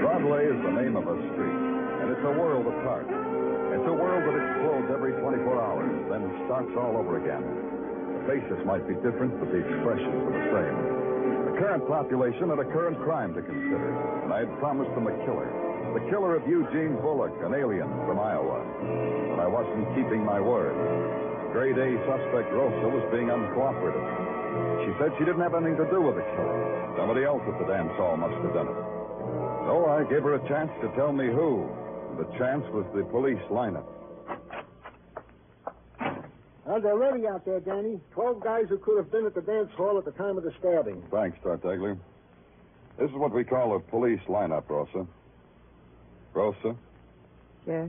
Broadway 0.00 0.48
is 0.48 0.56
the 0.64 0.72
name 0.72 0.96
of 0.96 1.04
a 1.04 1.16
street, 1.36 1.60
and 2.00 2.10
it's 2.10 2.24
a 2.24 2.32
world 2.32 2.66
apart. 2.66 3.04
It's 3.04 3.86
a 3.86 3.92
world 3.92 4.24
that 4.24 4.32
explodes 4.40 4.88
every 4.88 5.12
24 5.20 5.60
hours, 5.60 5.92
then 6.08 6.24
starts 6.48 6.72
all 6.80 6.96
over 6.96 7.20
again. 7.20 7.44
The 7.44 8.40
faces 8.40 8.64
might 8.64 8.88
be 8.88 8.94
different, 9.04 9.38
but 9.38 9.52
the 9.52 9.60
expressions 9.60 10.16
are 10.16 10.32
the 10.32 10.48
same. 10.48 11.52
The 11.52 11.60
current 11.60 11.86
population 11.86 12.48
had 12.48 12.58
a 12.58 12.64
current 12.72 12.96
crime 13.04 13.34
to 13.34 13.42
consider, 13.42 13.92
and 14.24 14.32
I 14.32 14.48
had 14.48 14.58
promised 14.58 14.94
them 14.96 15.06
a 15.06 15.16
killer. 15.28 15.65
The 15.96 16.10
killer 16.12 16.36
of 16.36 16.46
Eugene 16.46 17.00
Bullock, 17.00 17.32
an 17.40 17.54
alien 17.54 17.88
from 18.04 18.20
Iowa. 18.20 18.60
But 19.32 19.40
I 19.40 19.48
wasn't 19.48 19.88
keeping 19.96 20.20
my 20.20 20.38
word. 20.38 20.76
Grade 21.56 21.80
A 21.80 21.96
suspect 22.04 22.52
Rosa 22.52 22.92
was 22.92 23.00
being 23.08 23.32
uncooperative. 23.32 24.04
She 24.84 24.92
said 25.00 25.16
she 25.16 25.24
didn't 25.24 25.40
have 25.40 25.54
anything 25.56 25.80
to 25.80 25.88
do 25.88 26.04
with 26.04 26.20
the 26.20 26.26
killing. 26.36 27.00
Somebody 27.00 27.24
else 27.24 27.40
at 27.48 27.56
the 27.56 27.64
dance 27.64 27.96
hall 27.96 28.12
must 28.20 28.36
have 28.44 28.52
done 28.52 28.68
it. 28.68 28.76
So 29.64 29.88
I 29.88 30.04
gave 30.04 30.20
her 30.20 30.36
a 30.36 30.44
chance 30.44 30.68
to 30.84 30.92
tell 31.00 31.16
me 31.16 31.32
who. 31.32 31.64
The 32.20 32.28
chance 32.36 32.68
was 32.76 32.84
the 32.92 33.00
police 33.08 33.40
lineup. 33.48 33.88
Well, 36.68 36.80
they're 36.84 37.00
ready 37.00 37.26
out 37.26 37.48
there, 37.48 37.60
Danny. 37.60 38.04
Twelve 38.12 38.44
guys 38.44 38.68
who 38.68 38.76
could 38.76 38.98
have 39.00 39.10
been 39.10 39.24
at 39.24 39.32
the 39.32 39.40
dance 39.40 39.72
hall 39.80 39.96
at 39.96 40.04
the 40.04 40.12
time 40.12 40.36
of 40.36 40.44
the 40.44 40.52
stabbing. 40.60 41.00
Thanks, 41.10 41.38
Tartaglia. 41.42 41.96
This 43.00 43.08
is 43.08 43.16
what 43.16 43.32
we 43.32 43.44
call 43.44 43.76
a 43.76 43.80
police 43.80 44.20
lineup, 44.28 44.68
Rosa. 44.68 45.08
Rosa, 46.36 46.76
Yes. 47.66 47.88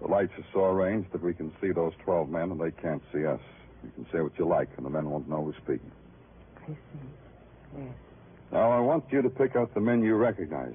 the 0.00 0.08
lights 0.08 0.32
are 0.38 0.44
so 0.52 0.64
arranged 0.64 1.12
that 1.12 1.22
we 1.22 1.34
can 1.34 1.52
see 1.60 1.70
those 1.72 1.92
12 2.04 2.30
men 2.30 2.50
and 2.50 2.58
they 2.60 2.70
can't 2.70 3.02
see 3.12 3.26
us. 3.26 3.40
You 3.84 3.90
can 3.94 4.06
say 4.12 4.20
what 4.22 4.32
you 4.38 4.46
like, 4.46 4.68
and 4.78 4.84
the 4.86 4.90
men 4.90 5.08
won't 5.10 5.28
know 5.28 5.44
who's 5.44 5.56
speaking. 5.56 5.90
I 6.62 6.66
see. 6.68 6.74
Yes. 7.78 7.94
Now, 8.50 8.70
I 8.72 8.80
want 8.80 9.04
you 9.10 9.22
to 9.22 9.30
pick 9.30 9.56
out 9.56 9.72
the 9.74 9.80
men 9.80 10.02
you 10.02 10.16
recognize. 10.16 10.74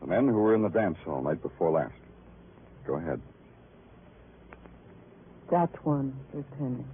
The 0.00 0.06
men 0.08 0.26
who 0.28 0.34
were 0.34 0.54
in 0.54 0.62
the 0.62 0.68
dance 0.68 0.98
hall 1.04 1.22
night 1.22 1.40
before 1.42 1.70
last. 1.70 1.94
Go 2.86 2.96
ahead. 2.96 3.20
That 5.50 5.70
one, 5.86 6.12
Lieutenant. 6.34 6.86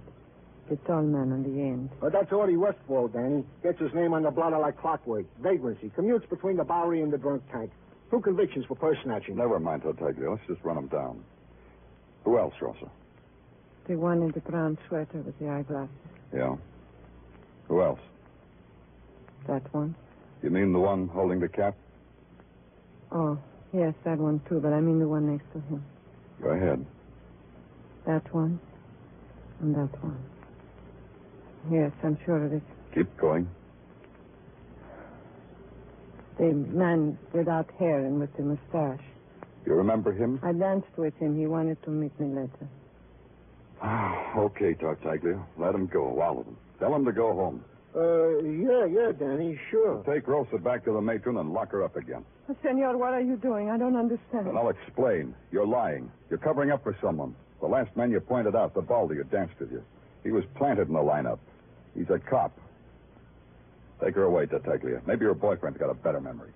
The 0.69 0.75
tall 0.87 1.01
man 1.03 1.31
on 1.33 1.43
the 1.43 1.59
end. 1.59 1.89
Well, 2.01 2.09
that's 2.11 2.31
Artie 2.31 2.55
Westfall, 2.55 3.09
Danny. 3.09 3.43
Gets 3.63 3.79
his 3.79 3.93
name 3.93 4.13
on 4.13 4.23
the 4.23 4.31
blotter 4.31 4.57
like 4.59 4.77
clockwork. 4.79 5.25
Vagrancy. 5.41 5.91
Commutes 5.97 6.27
between 6.29 6.55
the 6.55 6.63
Bowery 6.63 7.01
and 7.01 7.11
the 7.11 7.17
drunk 7.17 7.43
tank. 7.51 7.69
Two 8.13 8.21
convictions 8.21 8.63
for 8.67 8.75
purse 8.75 8.99
snatching. 9.03 9.37
Never 9.37 9.59
mind, 9.59 9.81
Tartaglia. 9.81 10.29
Let's 10.29 10.43
just 10.47 10.63
run 10.63 10.75
them 10.75 10.85
down. 10.85 11.23
Who 12.25 12.37
else, 12.37 12.53
Rosa? 12.61 12.91
The 13.87 13.95
one 13.95 14.21
in 14.21 14.29
the 14.29 14.39
brown 14.39 14.77
sweater 14.87 15.17
with 15.17 15.39
the 15.39 15.49
eyeglasses. 15.49 15.89
Yeah. 16.31 16.55
Who 17.67 17.81
else? 17.81 17.99
That 19.47 19.63
one? 19.73 19.95
You 20.43 20.51
mean 20.51 20.73
the 20.73 20.79
one 20.79 21.07
holding 21.07 21.39
the 21.39 21.49
cap? 21.49 21.75
Oh, 23.11 23.39
yes, 23.73 23.95
that 24.05 24.19
one 24.19 24.41
too, 24.47 24.59
but 24.59 24.73
I 24.73 24.79
mean 24.79 24.99
the 24.99 25.07
one 25.07 25.31
next 25.31 25.51
to 25.53 25.59
him. 25.61 25.83
Go 26.39 26.49
ahead. 26.49 26.85
That 28.05 28.31
one. 28.31 28.59
And 29.59 29.73
that 29.73 30.03
one. 30.03 30.23
Yes, 31.71 31.91
I'm 32.03 32.19
sure 32.27 32.45
of 32.45 32.53
it. 32.53 32.63
Keep 32.93 33.17
going. 33.17 33.49
The 36.37 36.51
man 36.53 37.17
without 37.31 37.69
hair 37.79 37.99
and 38.05 38.19
with 38.19 38.35
the 38.35 38.43
mustache. 38.43 39.05
You 39.65 39.73
remember 39.75 40.11
him? 40.11 40.39
I 40.43 40.51
danced 40.51 40.97
with 40.97 41.15
him. 41.17 41.37
He 41.37 41.45
wanted 41.47 41.81
to 41.83 41.89
meet 41.89 42.17
me 42.19 42.27
later. 42.27 42.67
Ah, 43.81 44.37
okay, 44.37 44.73
Tartaglia. 44.73 45.39
Let 45.57 45.75
him 45.75 45.87
go, 45.87 46.19
all 46.21 46.39
of 46.39 46.45
them. 46.45 46.57
Tell 46.79 46.93
him 46.95 47.05
to 47.05 47.11
go 47.11 47.33
home. 47.33 47.63
Uh, 47.95 48.39
yeah, 48.39 48.85
yeah, 48.85 49.11
Danny, 49.11 49.59
sure. 49.69 50.03
Take 50.07 50.27
Rosa 50.27 50.57
back 50.57 50.83
to 50.85 50.91
the 50.93 51.01
matron 51.01 51.37
and 51.37 51.53
lock 51.53 51.71
her 51.71 51.83
up 51.83 51.95
again. 51.95 52.25
Senor, 52.63 52.97
what 52.97 53.13
are 53.13 53.21
you 53.21 53.37
doing? 53.37 53.69
I 53.69 53.77
don't 53.77 53.95
understand. 53.95 54.47
And 54.47 54.57
I'll 54.57 54.69
explain. 54.69 55.35
You're 55.51 55.67
lying. 55.67 56.11
You're 56.29 56.39
covering 56.39 56.71
up 56.71 56.81
for 56.83 56.97
someone. 57.01 57.35
The 57.61 57.67
last 57.67 57.95
man 57.95 58.09
you 58.11 58.19
pointed 58.19 58.55
out, 58.55 58.73
the 58.73 58.81
baldy 58.81 59.15
who 59.15 59.23
danced 59.25 59.59
with 59.59 59.71
you. 59.71 59.83
He 60.23 60.31
was 60.31 60.43
planted 60.55 60.87
in 60.87 60.93
the 60.93 60.99
lineup. 60.99 61.37
He's 61.95 62.09
a 62.09 62.19
cop. 62.19 62.57
Take 64.03 64.15
her 64.15 64.23
away, 64.23 64.45
Tartaglia. 64.47 65.01
Maybe 65.07 65.21
your 65.25 65.35
boyfriend's 65.35 65.79
got 65.79 65.89
a 65.89 65.93
better 65.95 66.19
memory. 66.19 66.51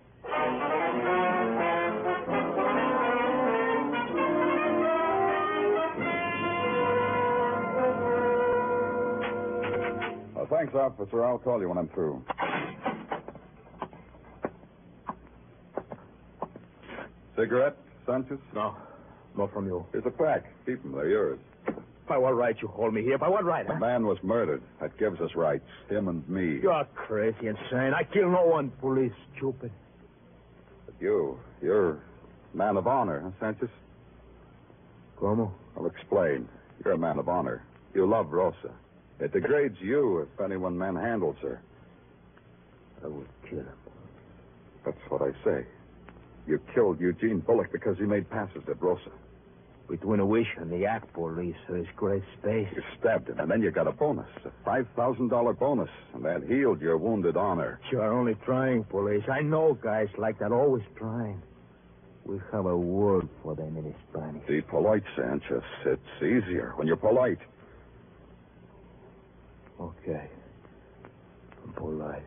Uh, 10.36 10.46
thanks, 10.50 10.74
officer. 10.76 11.26
I'll 11.26 11.40
call 11.40 11.62
you 11.62 11.70
when 11.70 11.78
I'm 11.78 11.90
through. 11.90 12.24
Cigarette, 17.38 17.78
Sanchez? 18.06 18.40
No. 18.54 18.76
Not 19.38 19.54
from 19.54 19.68
you. 19.68 19.86
Here's 19.92 20.06
a 20.06 20.12
pack. 20.12 20.46
Keep 20.66 20.84
them. 20.84 20.94
They're 20.94 21.10
yours. 21.10 21.40
By 22.08 22.17
what 22.17 22.36
right 22.36 22.56
you 22.62 22.67
hold 22.70 22.93
me 22.93 23.02
here? 23.04 23.17
By 23.17 23.28
what 23.28 23.43
right, 23.43 23.67
The 23.67 23.74
huh? 23.74 23.80
man 23.80 24.08
was 24.08 24.17
murdered. 24.24 24.62
That 24.80 24.98
gives 24.98 25.20
us 25.20 25.32
rights. 25.36 25.65
Him 25.89 26.08
and 26.08 26.28
me. 26.30 26.60
You're 26.62 26.86
crazy, 26.96 27.48
insane. 27.48 27.93
I 27.93 28.04
kill 28.13 28.30
no 28.32 28.46
one, 28.46 28.72
police. 28.80 29.12
Stupid. 29.36 29.72
But 30.86 30.96
you, 31.02 31.38
you're 31.62 32.00
man 32.54 32.78
of 32.78 32.88
honor, 32.88 33.20
huh, 33.22 33.32
Sanchez? 33.39 33.70
Como? 35.20 35.54
I'll 35.76 35.86
explain. 35.88 36.48
You're 36.84 36.93
a 36.93 36.98
man 36.98 37.20
of 37.20 37.28
honor. 37.28 37.63
You 37.93 38.08
love 38.08 38.32
Rosa. 38.32 38.72
It 39.20 39.34
degrades 39.34 39.78
you 39.82 40.20
if 40.20 40.41
anyone 40.41 40.78
manhandles 40.78 41.38
her. 41.41 41.62
I 43.04 43.08
would 43.08 43.28
kill 43.50 43.60
him. 43.60 43.67
That's 44.86 44.98
what 45.10 45.22
I 45.22 45.32
say. 45.43 45.65
You 46.48 46.60
killed 46.74 47.02
Eugene 47.02 47.39
Bullock 47.39 47.72
because 47.72 47.98
he 47.98 48.06
made 48.06 48.30
passes 48.30 48.63
at 48.70 48.82
Rosa. 48.82 49.12
Between 49.89 50.19
a 50.19 50.26
wish 50.26 50.47
and 50.58 50.69
the 50.69 50.86
act, 50.86 51.13
police, 51.13 51.56
there's 51.69 51.88
great 51.95 52.23
space. 52.39 52.67
You 52.76 52.84
stabbed 53.00 53.30
him, 53.30 53.39
and 53.39 53.50
then 53.50 53.62
you 53.62 53.71
got 53.71 53.88
a 53.88 53.93
bonus, 53.93 54.28
a 54.43 54.69
$5,000 54.69 55.60
bonus, 55.60 55.89
and 56.13 56.26
that 56.26 56.43
healed 56.43 56.82
your 56.82 56.97
wounded 56.97 57.38
honor. 57.38 57.80
You're 57.89 58.12
only 58.12 58.36
trying, 58.43 58.84
police. 58.84 59.23
I 59.32 59.41
know 59.41 59.76
guys 59.82 60.10
like 60.17 60.39
that, 60.39 60.52
always 60.52 60.84
trying. 60.97 61.41
We 62.26 62.38
have 62.52 62.65
a 62.65 62.76
word 62.76 63.30
for 63.41 63.56
them 63.56 63.78
in 63.78 63.95
Spanish. 64.12 64.45
Be 64.45 64.62
polite, 64.62 65.04
Sanchez. 65.15 65.63
It's 65.86 66.02
easier 66.17 66.73
when 66.76 66.86
you're 66.86 66.97
polite. 66.97 67.39
Okay. 69.80 70.28
I'm 71.63 71.73
polite. 71.73 72.23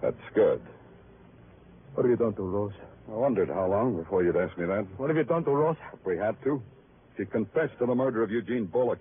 That's 0.00 0.16
good. 0.34 0.62
What 1.94 2.04
have 2.04 2.10
you 2.10 2.16
done 2.16 2.32
to 2.34 2.42
Rosa? 2.42 2.89
I 3.10 3.14
wondered 3.14 3.48
how 3.48 3.66
long 3.66 3.96
before 3.96 4.22
you'd 4.22 4.36
ask 4.36 4.56
me 4.56 4.66
that. 4.66 4.86
What 4.96 5.10
have 5.10 5.16
you 5.16 5.24
done 5.24 5.42
to 5.44 5.50
Rosa? 5.50 5.80
If 5.92 6.06
we 6.06 6.16
had 6.16 6.40
to. 6.44 6.62
She 7.16 7.24
confessed 7.24 7.72
to 7.80 7.86
the 7.86 7.94
murder 7.94 8.22
of 8.22 8.30
Eugene 8.30 8.66
Bullock. 8.66 9.00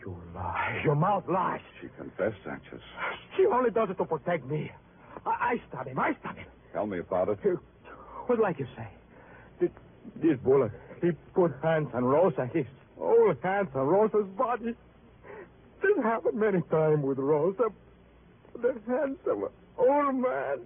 You 0.00 0.16
lie. 0.34 0.82
Your 0.84 0.94
mouth 0.94 1.24
lies. 1.28 1.60
She 1.80 1.88
confessed, 1.96 2.36
Sanchez. 2.44 2.80
She 3.36 3.46
only 3.46 3.70
does 3.70 3.88
it 3.88 3.96
to 3.98 4.04
protect 4.04 4.44
me. 4.46 4.70
I, 5.24 5.30
I 5.30 5.62
stab 5.68 5.86
him. 5.86 5.98
I 5.98 6.14
stab 6.20 6.36
him. 6.36 6.46
Tell 6.72 6.86
me 6.86 6.98
about 6.98 7.30
it. 7.30 7.38
What 8.26 8.38
like 8.38 8.58
you 8.58 8.66
say? 8.76 8.88
This, 9.58 9.70
this 10.16 10.38
Bullock, 10.44 10.72
he 11.00 11.12
put 11.34 11.52
hands 11.62 11.88
on 11.94 12.04
Rosa. 12.04 12.50
His 12.52 12.66
old 13.00 13.36
hands 13.42 13.68
on 13.74 13.86
Rosa's 13.86 14.26
body. 14.36 14.74
This 15.80 15.96
happened 16.02 16.38
many 16.38 16.60
times 16.70 17.02
with 17.02 17.18
Rosa. 17.18 17.68
The 18.60 18.74
hands 18.86 19.18
of 19.26 19.38
an 19.38 19.48
old 19.78 20.14
man. 20.16 20.58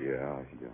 Yeah, 0.00 0.38
yeah. 0.60 0.68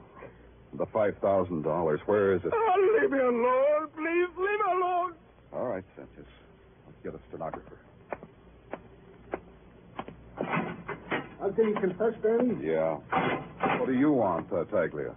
The 0.74 0.86
$5,000. 0.86 1.98
Where 2.06 2.34
is 2.34 2.42
it? 2.44 2.52
Oh, 2.52 2.98
leave 3.00 3.10
me 3.10 3.18
alone. 3.18 3.88
Please, 3.96 4.28
leave 4.36 4.58
me 4.60 4.72
alone. 4.72 5.14
All 5.52 5.66
right, 5.66 5.84
Sanchez. 5.96 6.26
Let's 6.86 6.98
get 7.02 7.14
a 7.14 7.20
stenographer. 7.28 7.78
Uh, 11.40 11.48
did 11.50 11.68
he 11.68 11.80
confess, 11.80 12.14
Danny? 12.22 12.66
Yeah. 12.66 12.98
What 13.78 13.86
do 13.86 13.94
you 13.94 14.12
want, 14.12 14.52
uh, 14.52 14.64
Tartaglia? 14.64 15.14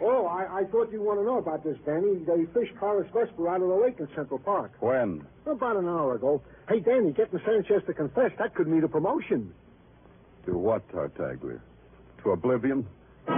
Oh, 0.00 0.26
I, 0.26 0.60
I 0.60 0.64
thought 0.64 0.90
you'd 0.90 1.00
want 1.00 1.20
to 1.20 1.24
know 1.24 1.38
about 1.38 1.62
this, 1.62 1.76
Danny. 1.86 2.24
They 2.26 2.44
fished 2.52 2.76
Horace 2.78 3.08
Vesper 3.14 3.48
out 3.48 3.62
of 3.62 3.68
the 3.68 3.74
lake 3.74 3.96
in 4.00 4.08
Central 4.16 4.40
Park. 4.40 4.72
When? 4.80 5.24
About 5.46 5.76
an 5.76 5.86
hour 5.86 6.16
ago. 6.16 6.42
Hey, 6.68 6.80
Danny, 6.80 7.12
getting 7.12 7.40
Sanchez 7.46 7.82
to 7.86 7.94
confess, 7.94 8.32
that 8.38 8.54
could 8.54 8.66
mean 8.66 8.82
a 8.82 8.88
promotion. 8.88 9.54
To 10.46 10.58
what, 10.58 10.88
Tartaglia? 10.90 11.60
To 12.24 12.30
oblivion? 12.30 12.84
You 13.28 13.34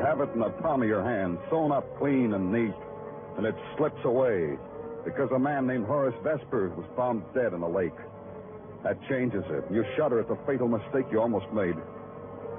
have 0.00 0.20
it 0.20 0.30
in 0.34 0.40
the 0.40 0.50
palm 0.62 0.82
of 0.82 0.88
your 0.88 1.04
hand, 1.04 1.38
sewn 1.50 1.72
up 1.72 1.84
clean 1.98 2.34
and 2.34 2.52
neat, 2.52 2.74
and 3.36 3.46
it 3.46 3.54
slips 3.76 4.04
away 4.04 4.56
because 5.04 5.30
a 5.34 5.38
man 5.38 5.66
named 5.66 5.86
Horace 5.86 6.14
Vesper 6.22 6.70
was 6.70 6.86
found 6.96 7.22
dead 7.34 7.52
in 7.52 7.60
a 7.62 7.68
lake. 7.68 7.96
That 8.82 8.98
changes 9.08 9.44
it. 9.50 9.64
You 9.70 9.84
shudder 9.96 10.20
at 10.20 10.28
the 10.28 10.38
fatal 10.46 10.68
mistake 10.68 11.06
you 11.12 11.20
almost 11.20 11.46
made. 11.52 11.76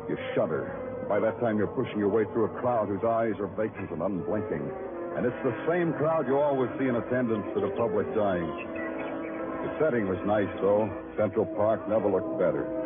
You 0.09 0.17
shudder. 0.35 1.05
By 1.09 1.19
that 1.19 1.39
time, 1.39 1.57
you're 1.57 1.67
pushing 1.67 1.99
your 1.99 2.09
way 2.09 2.25
through 2.33 2.45
a 2.45 2.59
crowd 2.61 2.87
whose 2.87 3.03
eyes 3.03 3.33
are 3.39 3.47
vacant 3.47 3.91
and 3.91 4.01
unblinking. 4.01 4.71
And 5.17 5.25
it's 5.25 5.43
the 5.43 5.55
same 5.69 5.93
crowd 5.93 6.27
you 6.27 6.37
always 6.37 6.69
see 6.77 6.87
in 6.87 6.95
attendance 6.95 7.45
to 7.53 7.61
the 7.61 7.69
public 7.77 8.07
dying. 8.15 8.45
The 9.65 9.79
setting 9.79 10.07
was 10.07 10.17
nice, 10.25 10.49
though. 10.61 10.89
Central 11.17 11.45
Park 11.57 11.87
never 11.89 12.09
looked 12.09 12.37
better. 12.37 12.84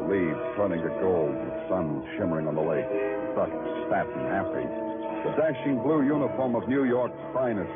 The 0.00 0.06
leaves 0.08 0.40
turning 0.56 0.80
to 0.80 0.88
gold, 1.00 1.34
the 1.36 1.68
sun 1.68 2.00
shimmering 2.16 2.48
on 2.48 2.54
the 2.54 2.64
lake. 2.64 2.88
Buck, 3.36 3.52
fat 3.92 4.08
and 4.08 4.26
happy. 4.32 4.64
The 5.28 5.36
dashing 5.36 5.82
blue 5.82 6.02
uniform 6.02 6.56
of 6.56 6.66
New 6.68 6.84
York's 6.84 7.20
finest. 7.34 7.68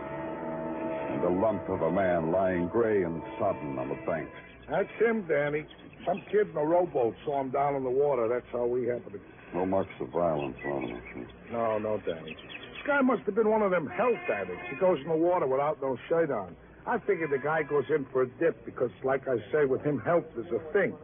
And 1.12 1.22
the 1.22 1.28
lump 1.28 1.68
of 1.68 1.82
a 1.82 1.90
man 1.92 2.32
lying 2.32 2.68
gray 2.68 3.02
and 3.02 3.22
sodden 3.38 3.78
on 3.78 3.90
the 3.90 3.98
bank. 4.06 4.28
That's 4.70 4.88
him, 4.98 5.26
Danny. 5.28 5.66
Some 6.06 6.22
kid 6.32 6.48
in 6.48 6.56
a 6.56 6.64
rowboat 6.64 7.14
saw 7.26 7.42
him 7.42 7.50
down 7.50 7.76
in 7.76 7.84
the 7.84 7.90
water. 7.90 8.26
That's 8.26 8.46
how 8.52 8.64
we 8.64 8.86
happened 8.86 9.20
to. 9.20 9.56
No 9.56 9.66
marks 9.66 9.92
of 10.00 10.08
violence 10.08 10.56
on 10.64 10.88
him. 10.88 11.28
No, 11.52 11.78
no, 11.78 12.00
Danny. 12.06 12.34
This 12.34 12.86
guy 12.86 13.02
must 13.02 13.22
have 13.24 13.34
been 13.34 13.50
one 13.50 13.60
of 13.60 13.70
them 13.70 13.86
health 13.86 14.16
addicts. 14.32 14.64
He 14.70 14.76
goes 14.76 14.98
in 15.00 15.08
the 15.08 15.16
water 15.16 15.46
without 15.46 15.80
no 15.82 15.98
shirt 16.08 16.30
on. 16.30 16.56
I 16.86 16.98
figured 16.98 17.30
the 17.30 17.38
guy 17.38 17.62
goes 17.62 17.84
in 17.94 18.06
for 18.12 18.22
a 18.22 18.26
dip 18.26 18.64
because, 18.64 18.90
like 19.04 19.28
I 19.28 19.36
say, 19.52 19.66
with 19.66 19.82
him, 19.82 20.00
health 20.00 20.24
is 20.38 20.46
a 20.52 20.72
thing. 20.72 20.94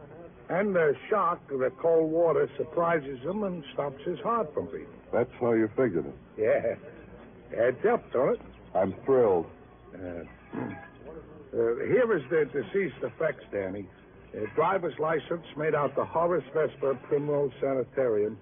And 0.51 0.75
the 0.75 0.93
shock 1.09 1.39
of 1.49 1.59
the 1.59 1.69
cold 1.81 2.11
water 2.11 2.49
surprises 2.57 3.19
him 3.21 3.43
and 3.43 3.63
stops 3.73 4.03
his 4.03 4.19
heart 4.19 4.53
from 4.53 4.65
beating. 4.65 4.87
That's 5.13 5.31
how 5.39 5.53
you 5.53 5.69
figured 5.77 6.05
it. 6.05 6.15
Yeah. 6.37 6.75
Adds 7.57 7.85
up, 7.85 8.11
don't 8.11 8.33
it? 8.33 8.41
I'm 8.75 8.93
thrilled. 9.05 9.45
Uh, 9.95 9.99
uh, 10.59 10.73
here 11.53 12.17
is 12.17 12.23
the 12.29 12.49
deceased 12.51 13.01
effects, 13.01 13.45
Danny. 13.49 13.87
A 14.33 14.45
driver's 14.53 14.97
license 14.99 15.45
made 15.55 15.73
out 15.73 15.95
to 15.95 16.03
Horace 16.03 16.43
Vesper, 16.53 16.95
Primrose 17.07 17.53
Sanitarium. 17.61 18.37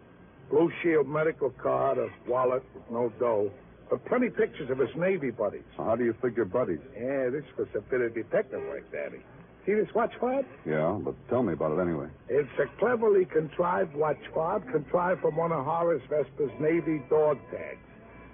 Blue 0.50 0.72
Shield 0.82 1.08
medical 1.08 1.52
card, 1.52 2.00
a 2.00 2.10
wallet 2.28 2.64
with 2.74 2.90
no 2.90 3.14
dough. 3.20 3.52
But 3.88 4.04
plenty 4.06 4.32
pictures 4.32 4.72
of 4.72 4.80
his 4.80 4.96
Navy 4.96 5.30
buddies. 5.30 5.62
How 5.78 5.96
do 5.96 6.06
you 6.06 6.16
figure 6.24 6.46
buddies? 6.46 6.80
Yeah, 6.96 7.30
this 7.30 7.46
was 7.56 7.68
a 7.76 7.82
bit 7.82 8.02
of 8.02 8.16
detective 8.16 8.62
work, 8.62 8.92
Danny. 8.92 9.24
See 9.66 9.74
this 9.74 9.94
watch 9.94 10.14
fob? 10.20 10.46
Yeah, 10.66 10.98
but 11.04 11.16
tell 11.30 11.44
me 11.44 11.54
about 11.54 11.78
it 11.78 11.82
anyway. 11.82 12.08
It's 12.28 12.50
a 12.60 12.66
cleverly 12.80 13.26
contrived 13.26 13.94
watch 13.96 14.20
fob, 14.34 14.70
contrived 14.72 15.22
from 15.22 15.36
one 15.36 15.52
of 15.52 15.66
Horace 15.66 16.02
Vesper's 16.10 16.52
Navy 16.60 17.02
dog 17.10 17.38
tags. 17.52 17.78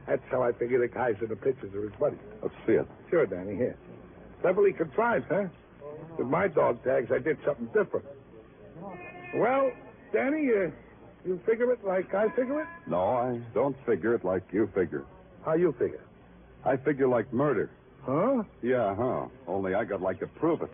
That's 0.08 0.22
how 0.30 0.44
I 0.44 0.52
figure 0.54 0.80
the 0.80 0.88
guys 0.88 1.16
in 1.22 1.30
the 1.30 1.36
pictures 1.36 1.74
are 1.74 1.82
his 1.82 1.92
buddies. 2.00 2.20
Let's 2.42 2.54
see 2.68 2.74
it. 2.74 2.88
Sure, 3.10 3.26
Danny, 3.26 3.56
here. 3.56 3.76
Cleverly 4.42 4.74
contrived, 4.74 5.26
huh? 5.30 5.46
With 6.18 6.28
my 6.28 6.48
dog 6.48 6.84
tags, 6.84 7.12
I 7.12 7.18
did 7.18 7.38
something 7.44 7.66
different. 7.68 8.06
Well, 9.36 9.72
Danny, 10.14 10.50
uh, 10.52 10.70
you 11.26 11.40
figure 11.46 11.72
it 11.72 11.84
like 11.84 12.14
I 12.14 12.30
figure 12.30 12.62
it? 12.62 12.68
No, 12.88 13.00
I 13.02 13.42
don't 13.54 13.76
figure 13.86 14.14
it 14.14 14.24
like 14.24 14.44
you 14.54 14.70
figure. 14.76 15.04
How 15.44 15.54
you 15.56 15.74
figure? 15.74 16.04
I 16.64 16.78
figure 16.78 17.08
like 17.08 17.34
murder. 17.34 17.70
Huh? 18.04 18.44
Yeah, 18.62 18.96
huh. 18.96 19.26
Only 19.48 19.74
I 19.74 19.84
got 19.84 20.02
like 20.02 20.20
to 20.20 20.28
prove 20.28 20.62
it. 20.62 20.70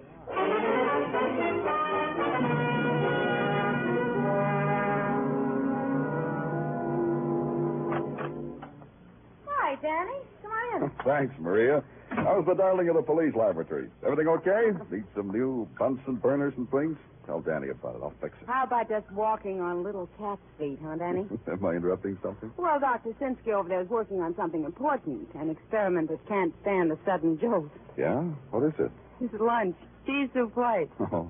Thanks, 11.05 11.33
Maria. 11.39 11.83
How's 12.09 12.45
the 12.45 12.53
darling 12.55 12.89
of 12.89 12.95
the 12.95 13.01
police 13.01 13.33
laboratory? 13.35 13.87
Everything 14.03 14.27
okay? 14.27 14.71
Need 14.91 15.05
some 15.15 15.31
new 15.31 15.67
Bunsen 15.79 16.15
burners 16.15 16.53
and 16.57 16.69
things? 16.69 16.97
Tell 17.25 17.39
Danny 17.39 17.69
about 17.69 17.95
it. 17.95 18.01
I'll 18.03 18.13
fix 18.21 18.35
it. 18.41 18.47
How 18.47 18.63
about 18.65 18.89
just 18.89 19.09
walking 19.11 19.61
on 19.61 19.83
little 19.83 20.09
cat's 20.17 20.41
feet, 20.59 20.79
huh, 20.83 20.95
Danny? 20.97 21.25
Am 21.47 21.65
I 21.65 21.71
interrupting 21.75 22.17
something? 22.23 22.51
well, 22.57 22.79
Dr. 22.79 23.11
Sinsky 23.21 23.53
over 23.53 23.69
there 23.69 23.81
is 23.81 23.89
working 23.89 24.19
on 24.21 24.35
something 24.35 24.63
important, 24.65 25.29
an 25.35 25.49
experiment 25.49 26.09
that 26.09 26.25
can't 26.27 26.53
stand 26.61 26.91
a 26.91 26.97
sudden 27.05 27.39
jolt. 27.39 27.69
Yeah? 27.97 28.21
What 28.49 28.63
is 28.63 28.73
it? 28.79 28.91
It's 29.21 29.33
lunch. 29.39 29.75
Cheese 30.05 30.29
white. 30.55 30.89
Oh. 31.13 31.29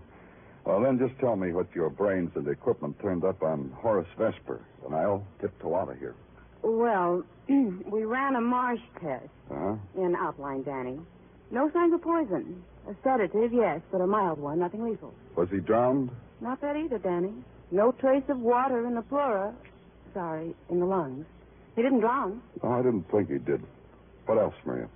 Well, 0.63 0.81
then 0.83 0.99
just 0.99 1.19
tell 1.19 1.35
me 1.35 1.53
what 1.53 1.67
your 1.73 1.89
brains 1.89 2.29
and 2.35 2.47
equipment 2.47 2.95
turned 3.01 3.23
up 3.25 3.41
on 3.41 3.71
Horace 3.75 4.07
Vesper, 4.15 4.61
and 4.85 4.93
I'll 4.95 5.25
tiptoe 5.41 5.75
out 5.75 5.89
of 5.91 5.97
here. 5.97 6.13
Well, 6.63 7.24
we 7.50 8.04
ran 8.06 8.36
a 8.36 8.41
marsh 8.41 8.82
test 9.00 9.26
Uh-huh. 9.50 9.76
in 9.95 10.15
outline, 10.15 10.63
Danny. 10.63 11.00
No 11.52 11.69
signs 11.71 11.93
of 11.93 12.02
poison. 12.02 12.63
A 12.89 12.95
sedative, 13.04 13.54
yes, 13.54 13.82
but 13.91 14.02
a 14.02 14.08
mild 14.08 14.39
one, 14.39 14.60
nothing 14.60 14.84
lethal. 14.84 15.13
Was 15.36 15.50
he 15.50 15.60
drowned? 15.60 16.10
Not 16.39 16.62
that 16.62 16.76
either, 16.76 16.97
Danny. 16.97 17.34
No 17.71 17.91
trace 17.91 18.24
of 18.30 18.39
water 18.39 18.86
in 18.88 18.95
the 18.95 19.02
pleura. 19.04 19.54
Sorry, 20.13 20.56
in 20.69 20.80
the 20.80 20.86
lungs. 20.86 21.26
He 21.76 21.82
didn't 21.84 22.00
drown. 22.02 22.41
Oh, 22.63 22.71
I 22.71 22.82
didn't 22.82 23.10
think 23.12 23.30
he 23.30 23.38
did. 23.38 23.62
What 24.26 24.38
else, 24.38 24.56
Maria? 24.65 24.88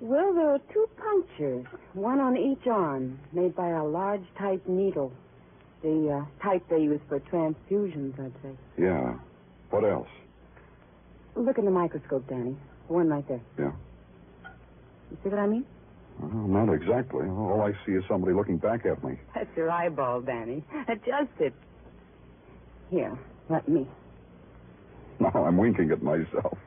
Well, 0.00 0.34
there 0.34 0.50
are 0.50 0.58
two 0.72 0.86
punctures, 0.96 1.64
one 1.94 2.20
on 2.20 2.36
each 2.36 2.66
arm, 2.66 3.18
made 3.32 3.54
by 3.54 3.68
a 3.70 3.84
large 3.84 4.24
type 4.38 4.66
needle. 4.68 5.12
The 5.82 6.22
uh, 6.26 6.42
type 6.44 6.62
they 6.68 6.82
use 6.82 7.00
for 7.08 7.20
transfusions, 7.20 8.18
I'd 8.20 8.32
say. 8.42 8.50
Yeah. 8.78 9.14
What 9.70 9.84
else? 9.84 10.08
Look 11.36 11.58
in 11.58 11.64
the 11.64 11.70
microscope, 11.70 12.28
Danny. 12.28 12.56
One 12.88 13.08
right 13.08 13.26
there. 13.26 13.40
Yeah. 13.58 13.72
You 15.10 15.16
see 15.22 15.28
what 15.30 15.38
I 15.38 15.46
mean? 15.46 15.64
Well, 16.20 16.30
not 16.64 16.72
exactly. 16.72 17.26
All 17.26 17.62
I 17.62 17.72
see 17.86 17.92
is 17.92 18.04
somebody 18.08 18.34
looking 18.34 18.58
back 18.58 18.84
at 18.86 19.02
me. 19.02 19.18
That's 19.34 19.48
your 19.56 19.70
eyeball, 19.70 20.20
Danny. 20.20 20.62
Adjust 20.88 21.30
it. 21.40 21.54
Here, 22.90 23.16
let 23.48 23.68
me. 23.68 23.86
No, 25.20 25.28
I'm 25.28 25.56
winking 25.56 25.90
at 25.92 26.02
myself. 26.02 26.58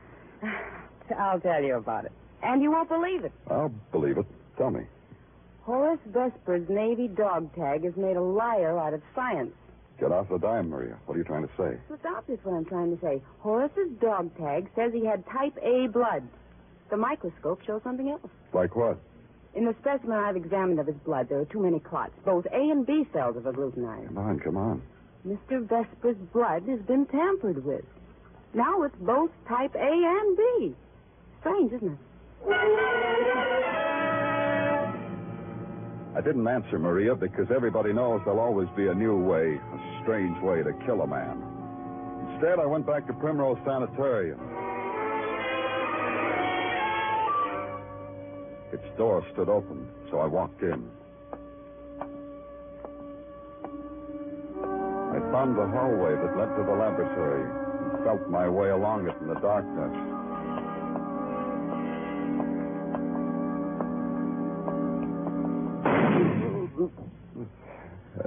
I'll 1.19 1.39
tell 1.41 1.61
you 1.61 1.75
about 1.75 2.05
it. 2.05 2.13
And 2.41 2.61
you 2.61 2.71
won't 2.71 2.87
believe 2.87 3.25
it. 3.25 3.33
I'll 3.49 3.73
believe 3.91 4.17
it. 4.17 4.25
Tell 4.57 4.69
me. 4.69 4.81
Horace 5.63 5.99
Vesper's 6.05 6.69
Navy 6.69 7.09
dog 7.09 7.53
tag 7.55 7.83
has 7.83 7.97
made 7.97 8.15
a 8.15 8.21
liar 8.21 8.79
out 8.79 8.93
of 8.93 9.01
science. 9.13 9.51
Get 9.99 10.11
off 10.11 10.27
the 10.29 10.37
dime, 10.37 10.69
Maria. 10.69 10.97
What 11.05 11.15
are 11.15 11.17
you 11.17 11.23
trying 11.23 11.47
to 11.47 11.53
say? 11.57 11.77
It's 11.89 12.05
obvious 12.05 12.39
what 12.43 12.53
I'm 12.53 12.65
trying 12.65 12.95
to 12.95 13.01
say. 13.01 13.21
Horace's 13.39 13.89
dog 14.01 14.35
tag 14.37 14.69
says 14.75 14.91
he 14.93 15.05
had 15.05 15.25
type 15.27 15.57
A 15.61 15.87
blood. 15.87 16.23
The 16.89 16.97
microscope 16.97 17.61
shows 17.65 17.81
something 17.83 18.09
else. 18.09 18.29
Like 18.53 18.75
what? 18.75 18.97
In 19.55 19.65
the 19.65 19.75
specimen 19.81 20.17
I've 20.17 20.35
examined 20.35 20.79
of 20.79 20.87
his 20.87 20.97
blood, 20.97 21.29
there 21.29 21.39
are 21.39 21.45
too 21.45 21.61
many 21.61 21.79
clots. 21.79 22.11
Both 22.25 22.45
A 22.47 22.69
and 22.71 22.85
B 22.85 23.07
cells 23.13 23.35
have 23.35 23.45
agglutinized. 23.45 24.07
Come 24.07 24.17
on, 24.17 24.39
come 24.39 24.57
on. 24.57 24.81
Mr. 25.25 25.65
Vesper's 25.65 26.17
blood 26.33 26.63
has 26.67 26.79
been 26.81 27.05
tampered 27.05 27.63
with. 27.63 27.85
Now 28.53 28.83
it's 28.83 28.95
both 28.99 29.31
type 29.47 29.73
A 29.75 29.79
and 29.79 30.37
B. 30.37 30.75
Strange, 31.39 31.71
isn't 31.73 31.93
it? 31.93 31.97
I 36.15 36.21
didn't 36.21 36.47
answer 36.47 36.79
Maria 36.79 37.13
because 37.13 37.47
everybody 37.53 37.91
knows 37.91 38.21
there'll 38.23 38.39
always 38.39 38.69
be 38.77 38.87
a 38.87 38.93
new 38.93 39.17
way, 39.17 39.59
a 39.59 40.01
strange 40.01 40.41
way 40.41 40.63
to 40.63 40.71
kill 40.85 41.01
a 41.01 41.07
man. 41.07 41.43
Instead, 42.31 42.57
I 42.57 42.65
went 42.65 42.85
back 42.87 43.05
to 43.07 43.13
Primrose 43.13 43.57
Sanitarium. 43.65 44.39
Its 48.71 48.97
door 48.97 49.25
stood 49.33 49.49
open, 49.49 49.89
so 50.09 50.19
I 50.19 50.25
walked 50.25 50.61
in. 50.61 50.89
I 55.11 55.19
found 55.31 55.57
the 55.57 55.67
hallway 55.67 56.15
that 56.15 56.37
led 56.37 56.55
to 56.55 56.63
the 56.63 56.75
laboratory 56.75 57.43
and 57.43 58.03
felt 58.05 58.29
my 58.29 58.47
way 58.47 58.69
along 58.69 59.09
it 59.09 59.15
in 59.19 59.27
the 59.27 59.39
darkness. 59.41 60.14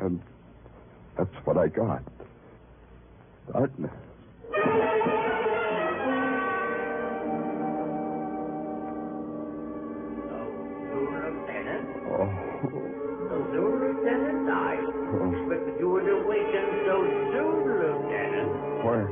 And 0.02 0.20
that's 1.16 1.34
what 1.44 1.56
I 1.56 1.68
got. 1.68 2.02
Lieutenant? 10.58 11.86
Oh, 12.08 12.28
So 13.28 13.36
Lieutenant? 13.52 14.48
I 14.50 14.74
expected 14.74 15.74
you 15.80 15.88
would 15.90 16.08
awaken 16.08 16.66
so 16.86 16.96
soon, 17.32 17.56
Lieutenant. 17.64 18.50
where? 18.84 19.06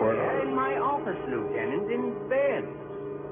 Where? 0.00 0.42
In 0.42 0.54
my 0.54 0.76
office, 0.78 1.18
Lieutenant, 1.28 1.90
in 1.90 2.28
bed. 2.28 2.64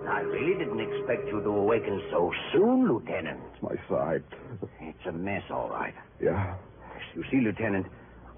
I 0.08 0.20
really 0.20 0.58
didn't 0.58 0.80
expect 0.80 1.28
you 1.28 1.40
to 1.42 1.48
awaken 1.48 2.02
so 2.10 2.30
soon, 2.52 2.88
Lieutenant. 2.88 3.40
It's 3.54 3.62
my 3.62 3.76
side. 3.88 4.22
It's 4.80 5.06
a 5.06 5.12
mess, 5.12 5.42
all 5.50 5.68
right. 5.68 5.94
Yeah. 6.22 6.56
You 7.14 7.24
see, 7.30 7.40
Lieutenant, 7.40 7.86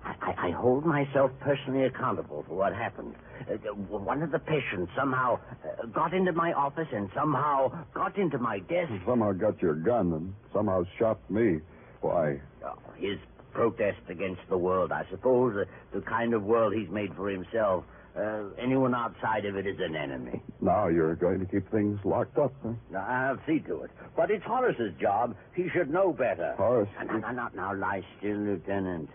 I, 0.05 0.48
I, 0.48 0.50
hold 0.52 0.87
myself 0.87 1.31
personally 1.40 1.85
accountable 1.85 2.44
for 2.46 2.55
what 2.55 2.72
happened. 2.72 3.14
Uh, 3.48 3.55
uh, 3.55 3.74
one 3.74 4.22
of 4.22 4.31
the 4.31 4.38
patients 4.38 4.90
somehow 4.96 5.38
uh, 5.64 5.87
got 5.87 6.14
into 6.14 6.33
my 6.33 6.52
office 6.52 6.87
and 6.92 7.11
somehow 7.14 7.72
got 7.92 8.16
into 8.16 8.38
my 8.38 8.61
desk. 8.61 8.92
Somehow 9.07 9.33
got 9.33 9.61
your 9.61 9.74
gun 9.74 10.12
and 10.12 10.35
somehow 10.52 10.83
shot 10.98 11.18
me. 11.31 11.61
Why? 12.00 12.40
Oh, 12.64 12.79
his 12.96 13.18
protest 13.52 14.00
against 14.09 14.42
the 14.48 14.59
world, 14.59 14.92
I 14.92 15.05
suppose, 15.11 15.57
uh, 15.57 15.64
the 15.92 16.02
kind 16.02 16.35
of 16.35 16.42
world 16.42 16.74
he's 16.74 16.90
made 16.90 17.14
for 17.16 17.29
himself. 17.29 17.85
Uh, 18.16 18.44
anyone 18.59 18.94
outside 18.94 19.44
of 19.44 19.57
it 19.57 19.66
is 19.66 19.79
an 19.79 19.94
enemy. 19.94 20.40
Now 20.62 20.88
you're 20.88 21.14
going 21.16 21.38
to 21.40 21.44
keep 21.46 21.70
things 21.70 21.98
locked 22.05 22.38
up, 22.38 22.52
huh? 22.62 22.98
I'll 22.98 23.38
see 23.46 23.59
to 23.61 23.83
it. 23.83 23.90
But 24.16 24.31
it's 24.31 24.44
Horace's 24.44 24.94
job. 24.98 25.37
He 25.55 25.68
should 25.68 25.90
know 25.90 26.12
better. 26.12 26.55
Horace, 26.57 26.88
Now, 27.05 27.18
now, 27.18 27.31
now, 27.33 27.50
now, 27.55 27.74
lie 27.74 28.02
still, 28.18 28.38
Lieutenant. 28.38 29.11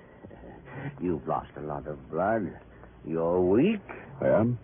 You've 1.02 1.28
lost 1.28 1.50
a 1.58 1.62
lot 1.62 1.88
of 1.88 2.12
blood. 2.12 2.52
You're 3.06 3.42
weak. 3.42 3.82
I 4.22 4.28
am. 4.28 4.60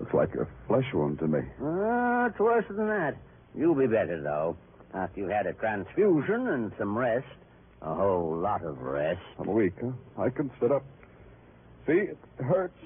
Looks 0.00 0.14
like 0.14 0.34
a 0.34 0.48
flesh 0.66 0.86
wound 0.92 1.20
to 1.20 1.28
me. 1.28 1.38
Uh, 1.62 2.26
it's 2.28 2.38
worse 2.40 2.64
than 2.68 2.88
that. 2.88 3.16
You'll 3.56 3.76
be 3.76 3.86
better, 3.86 4.20
though, 4.20 4.56
after 4.92 5.20
you've 5.20 5.30
had 5.30 5.46
a 5.46 5.52
transfusion 5.52 6.48
and 6.48 6.72
some 6.76 6.98
rest. 6.98 7.26
A 7.82 7.94
whole 7.94 8.36
lot 8.36 8.64
of 8.64 8.80
rest. 8.80 9.20
I'm 9.38 9.46
weak, 9.52 9.74
huh? 9.80 9.92
I 10.20 10.30
can 10.30 10.50
sit 10.60 10.72
up. 10.72 10.82
See, 11.86 11.92
it 11.92 12.18
hurts. 12.38 12.76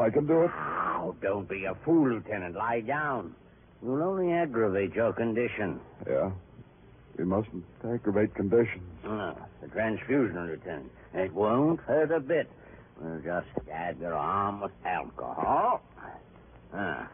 I 0.00 0.10
can 0.10 0.26
do 0.26 0.42
it. 0.42 0.50
Now, 0.56 1.14
don't 1.22 1.48
be 1.48 1.64
a 1.64 1.74
fool, 1.84 2.10
Lieutenant. 2.10 2.54
Lie 2.54 2.80
down. 2.80 3.34
You'll 3.82 4.02
only 4.02 4.32
aggravate 4.32 4.94
your 4.94 5.12
condition. 5.12 5.80
Yeah. 6.06 6.30
We 7.16 7.24
mustn't 7.24 7.64
aggravate 7.84 8.34
conditions. 8.34 8.84
Ah, 9.04 9.34
the 9.60 9.68
transfusion, 9.68 10.46
Lieutenant. 10.46 10.90
It 11.14 11.32
won't 11.32 11.80
hurt 11.80 12.12
a 12.12 12.20
bit. 12.20 12.48
We'll 13.00 13.20
just 13.20 13.48
dab 13.66 14.00
your 14.00 14.14
arm 14.14 14.60
with 14.60 14.72
alcohol. 14.84 15.80
Ah. 16.72 17.08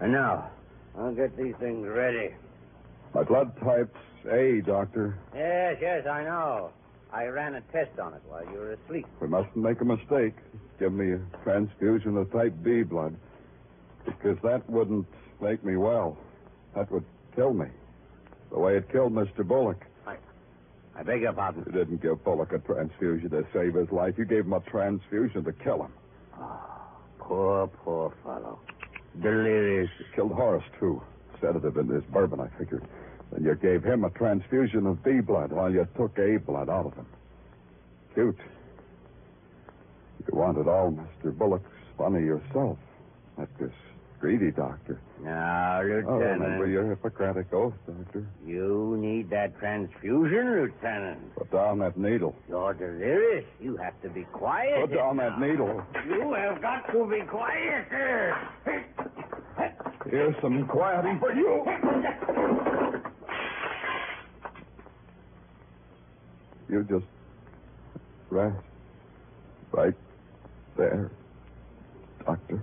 And 0.00 0.12
now, 0.12 0.50
I'll 0.98 1.14
get 1.14 1.36
these 1.36 1.54
things 1.60 1.86
ready. 1.86 2.34
My 3.14 3.22
blood 3.24 3.52
type's 3.60 3.96
A, 4.30 4.60
Doctor. 4.66 5.18
Yes, 5.34 5.76
yes, 5.80 6.06
I 6.06 6.24
know. 6.24 6.70
I 7.12 7.24
ran 7.26 7.54
a 7.54 7.60
test 7.72 7.98
on 7.98 8.14
it 8.14 8.22
while 8.28 8.44
you 8.44 8.58
were 8.58 8.72
asleep. 8.72 9.06
We 9.20 9.28
mustn't 9.28 9.56
make 9.56 9.80
a 9.80 9.84
mistake. 9.84 10.34
Give 10.78 10.92
me 10.92 11.12
a 11.12 11.20
transfusion 11.42 12.16
of 12.16 12.30
type 12.32 12.54
B 12.62 12.82
blood. 12.82 13.16
Because 14.04 14.36
that 14.42 14.68
wouldn't 14.68 15.06
make 15.40 15.64
me 15.64 15.76
well. 15.76 16.18
That 16.74 16.90
would 16.92 17.04
kill 17.34 17.54
me. 17.54 17.66
The 18.50 18.58
way 18.58 18.76
it 18.76 18.90
killed 18.90 19.12
Mr. 19.12 19.46
Bullock. 19.46 19.84
I 20.06 20.16
I 20.96 21.02
beg 21.02 21.22
your 21.22 21.32
pardon. 21.32 21.64
You 21.66 21.72
didn't 21.72 22.02
give 22.02 22.22
Bullock 22.24 22.52
a 22.52 22.58
transfusion 22.58 23.30
to 23.30 23.46
save 23.52 23.74
his 23.74 23.90
life. 23.90 24.14
You 24.18 24.24
gave 24.24 24.44
him 24.44 24.52
a 24.52 24.60
transfusion 24.60 25.44
to 25.44 25.52
kill 25.52 25.82
him. 25.84 25.92
Ah, 26.34 26.88
poor, 27.18 27.68
poor 27.68 28.12
fellow. 28.22 28.58
Delirious. 29.22 29.90
Killed 30.14 30.32
Horace, 30.32 30.64
too. 30.78 31.02
Sedative 31.40 31.76
in 31.76 31.88
his 31.88 32.02
bourbon, 32.04 32.40
I 32.40 32.48
figured. 32.58 32.86
Then 33.32 33.44
you 33.44 33.54
gave 33.56 33.84
him 33.84 34.04
a 34.04 34.10
transfusion 34.10 34.86
of 34.86 35.02
B 35.04 35.20
blood 35.20 35.52
while 35.52 35.70
you 35.72 35.86
took 35.96 36.18
A 36.18 36.38
blood 36.38 36.68
out 36.68 36.86
of 36.86 36.94
him. 36.94 37.06
Cute. 38.14 38.38
You 40.30 40.38
wanted 40.38 40.66
all 40.68 40.92
Mr. 40.92 41.36
Bullock's 41.36 41.70
funny 41.96 42.20
yourself. 42.24 42.78
That 43.38 43.48
this 43.60 43.70
greedy, 44.18 44.50
Doctor. 44.50 45.00
Now, 45.22 45.80
Lieutenant. 45.82 46.08
Oh, 46.08 46.18
remember 46.18 46.66
your 46.66 46.88
Hippocratic 46.88 47.52
oath, 47.52 47.74
Doctor. 47.86 48.26
you 48.44 48.96
need 49.00 49.30
that 49.30 49.56
transfusion, 49.58 50.52
Lieutenant. 50.60 51.34
Put 51.36 51.52
down 51.52 51.78
that 51.80 51.96
needle. 51.96 52.34
You're 52.48 52.74
delirious. 52.74 53.44
You 53.60 53.76
have 53.76 54.00
to 54.02 54.08
be 54.08 54.24
quiet. 54.32 54.88
Put 54.88 54.96
down 54.96 55.18
that 55.18 55.40
needle. 55.40 55.82
You 56.08 56.32
have 56.34 56.60
got 56.60 56.90
to 56.92 57.06
be 57.08 57.20
quiet. 57.28 57.86
Here's 60.10 60.34
some 60.40 60.66
quieting 60.66 61.18
for 61.20 61.32
you. 61.32 62.67
You 66.70 66.84
just 66.84 67.06
rest 68.28 68.56
right 69.72 69.94
there, 70.76 71.10
Doctor. 72.26 72.62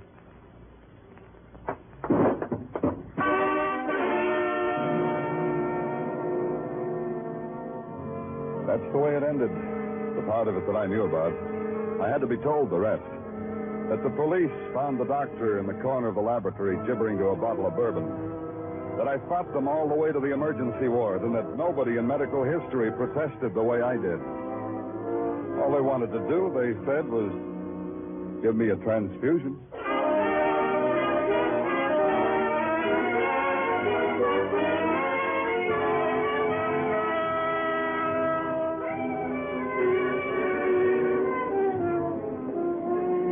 That's 8.68 8.92
the 8.92 8.98
way 9.00 9.16
it 9.16 9.24
ended. 9.24 9.50
The 10.16 10.22
part 10.28 10.48
of 10.48 10.56
it 10.56 10.68
that 10.68 10.76
I 10.76 10.86
knew 10.86 11.06
about. 11.06 11.34
I 12.00 12.08
had 12.08 12.22
to 12.22 12.28
be 12.28 12.38
told 12.38 12.70
the 12.70 12.78
rest. 12.78 13.02
That 13.90 14.04
the 14.04 14.12
police 14.12 14.52
found 14.74 15.00
the 15.00 15.06
doctor 15.06 15.60
in 15.60 15.66
the 15.66 15.74
corner 15.82 16.10
of 16.10 16.16
the 16.16 16.22
laboratory 16.22 16.78
gibbering 16.86 17.18
to 17.18 17.26
a 17.30 17.36
bottle 17.36 17.66
of 17.66 17.76
bourbon. 17.76 18.45
That 18.98 19.10
I 19.10 19.18
fought 19.28 19.52
them 19.54 19.68
all 19.68 19.90
the 19.90 19.94
way 19.94 20.12
to 20.12 20.20
the 20.20 20.32
emergency 20.34 20.88
ward, 20.88 21.22
and 21.22 21.36
that 21.36 21.58
nobody 21.58 21.98
in 21.98 22.08
medical 22.08 22.44
history 22.44 22.92
protested 22.92 23.54
the 23.54 23.62
way 23.62 23.82
I 23.82 23.98
did. 23.98 24.20
All 25.60 25.72
they 25.74 25.82
wanted 25.82 26.12
to 26.14 26.20
do, 26.30 26.52
they 26.56 26.74
said, 26.86 27.08
was 27.08 27.32
give 28.42 28.56
me 28.56 28.70
a 28.70 28.76
transfusion. 28.78 29.60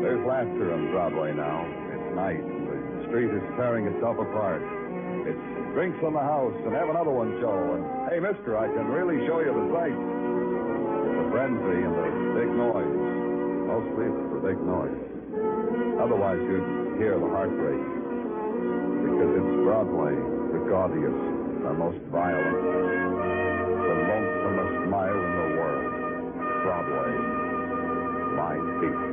There's 0.01 0.25
laughter 0.27 0.73
on 0.73 0.91
Broadway 0.91 1.33
now. 1.33 1.65
It's 1.93 2.15
night, 2.15 2.43
the 2.43 3.07
street 3.07 3.31
is 3.31 3.41
tearing 3.55 3.87
itself 3.87 4.17
apart. 4.19 4.82
Drinks 5.73 5.97
on 6.05 6.13
the 6.13 6.21
house 6.21 6.53
and 6.65 6.73
have 6.77 6.89
another 6.89 7.09
one 7.09 7.33
show. 7.41 7.49
And 7.49 7.81
hey, 8.13 8.21
mister, 8.21 8.61
I 8.61 8.69
can 8.69 8.85
really 8.93 9.25
show 9.25 9.41
you 9.41 9.49
the 9.49 9.65
sights. 9.73 9.97
The 9.97 11.25
frenzy 11.33 11.81
and 11.81 11.95
the 11.97 12.09
big 12.37 12.49
noise. 12.53 12.93
Mostly 13.73 14.05
it's 14.05 14.25
the 14.37 14.41
big 14.53 14.61
noise. 14.61 15.01
Otherwise, 15.97 16.37
you'd 16.45 17.01
hear 17.01 17.17
the 17.17 17.25
heartbreak. 17.25 17.81
Because 17.81 19.31
it's 19.33 19.53
Broadway, 19.65 20.13
the 20.53 20.61
gaudiest, 20.69 21.25
the 21.65 21.73
most 21.73 21.97
violent, 22.13 22.61
the 23.73 23.95
lonesomest 24.13 24.77
mile 24.93 25.19
in 25.25 25.33
the 25.41 25.49
world. 25.57 25.89
Broadway, 26.69 27.11
my 28.37 28.55
feet. 28.77 29.12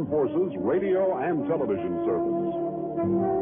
Armed 0.00 0.08
Forces 0.08 0.56
Radio 0.60 1.18
and 1.18 1.46
Television 1.46 2.04
Service. 2.06 3.39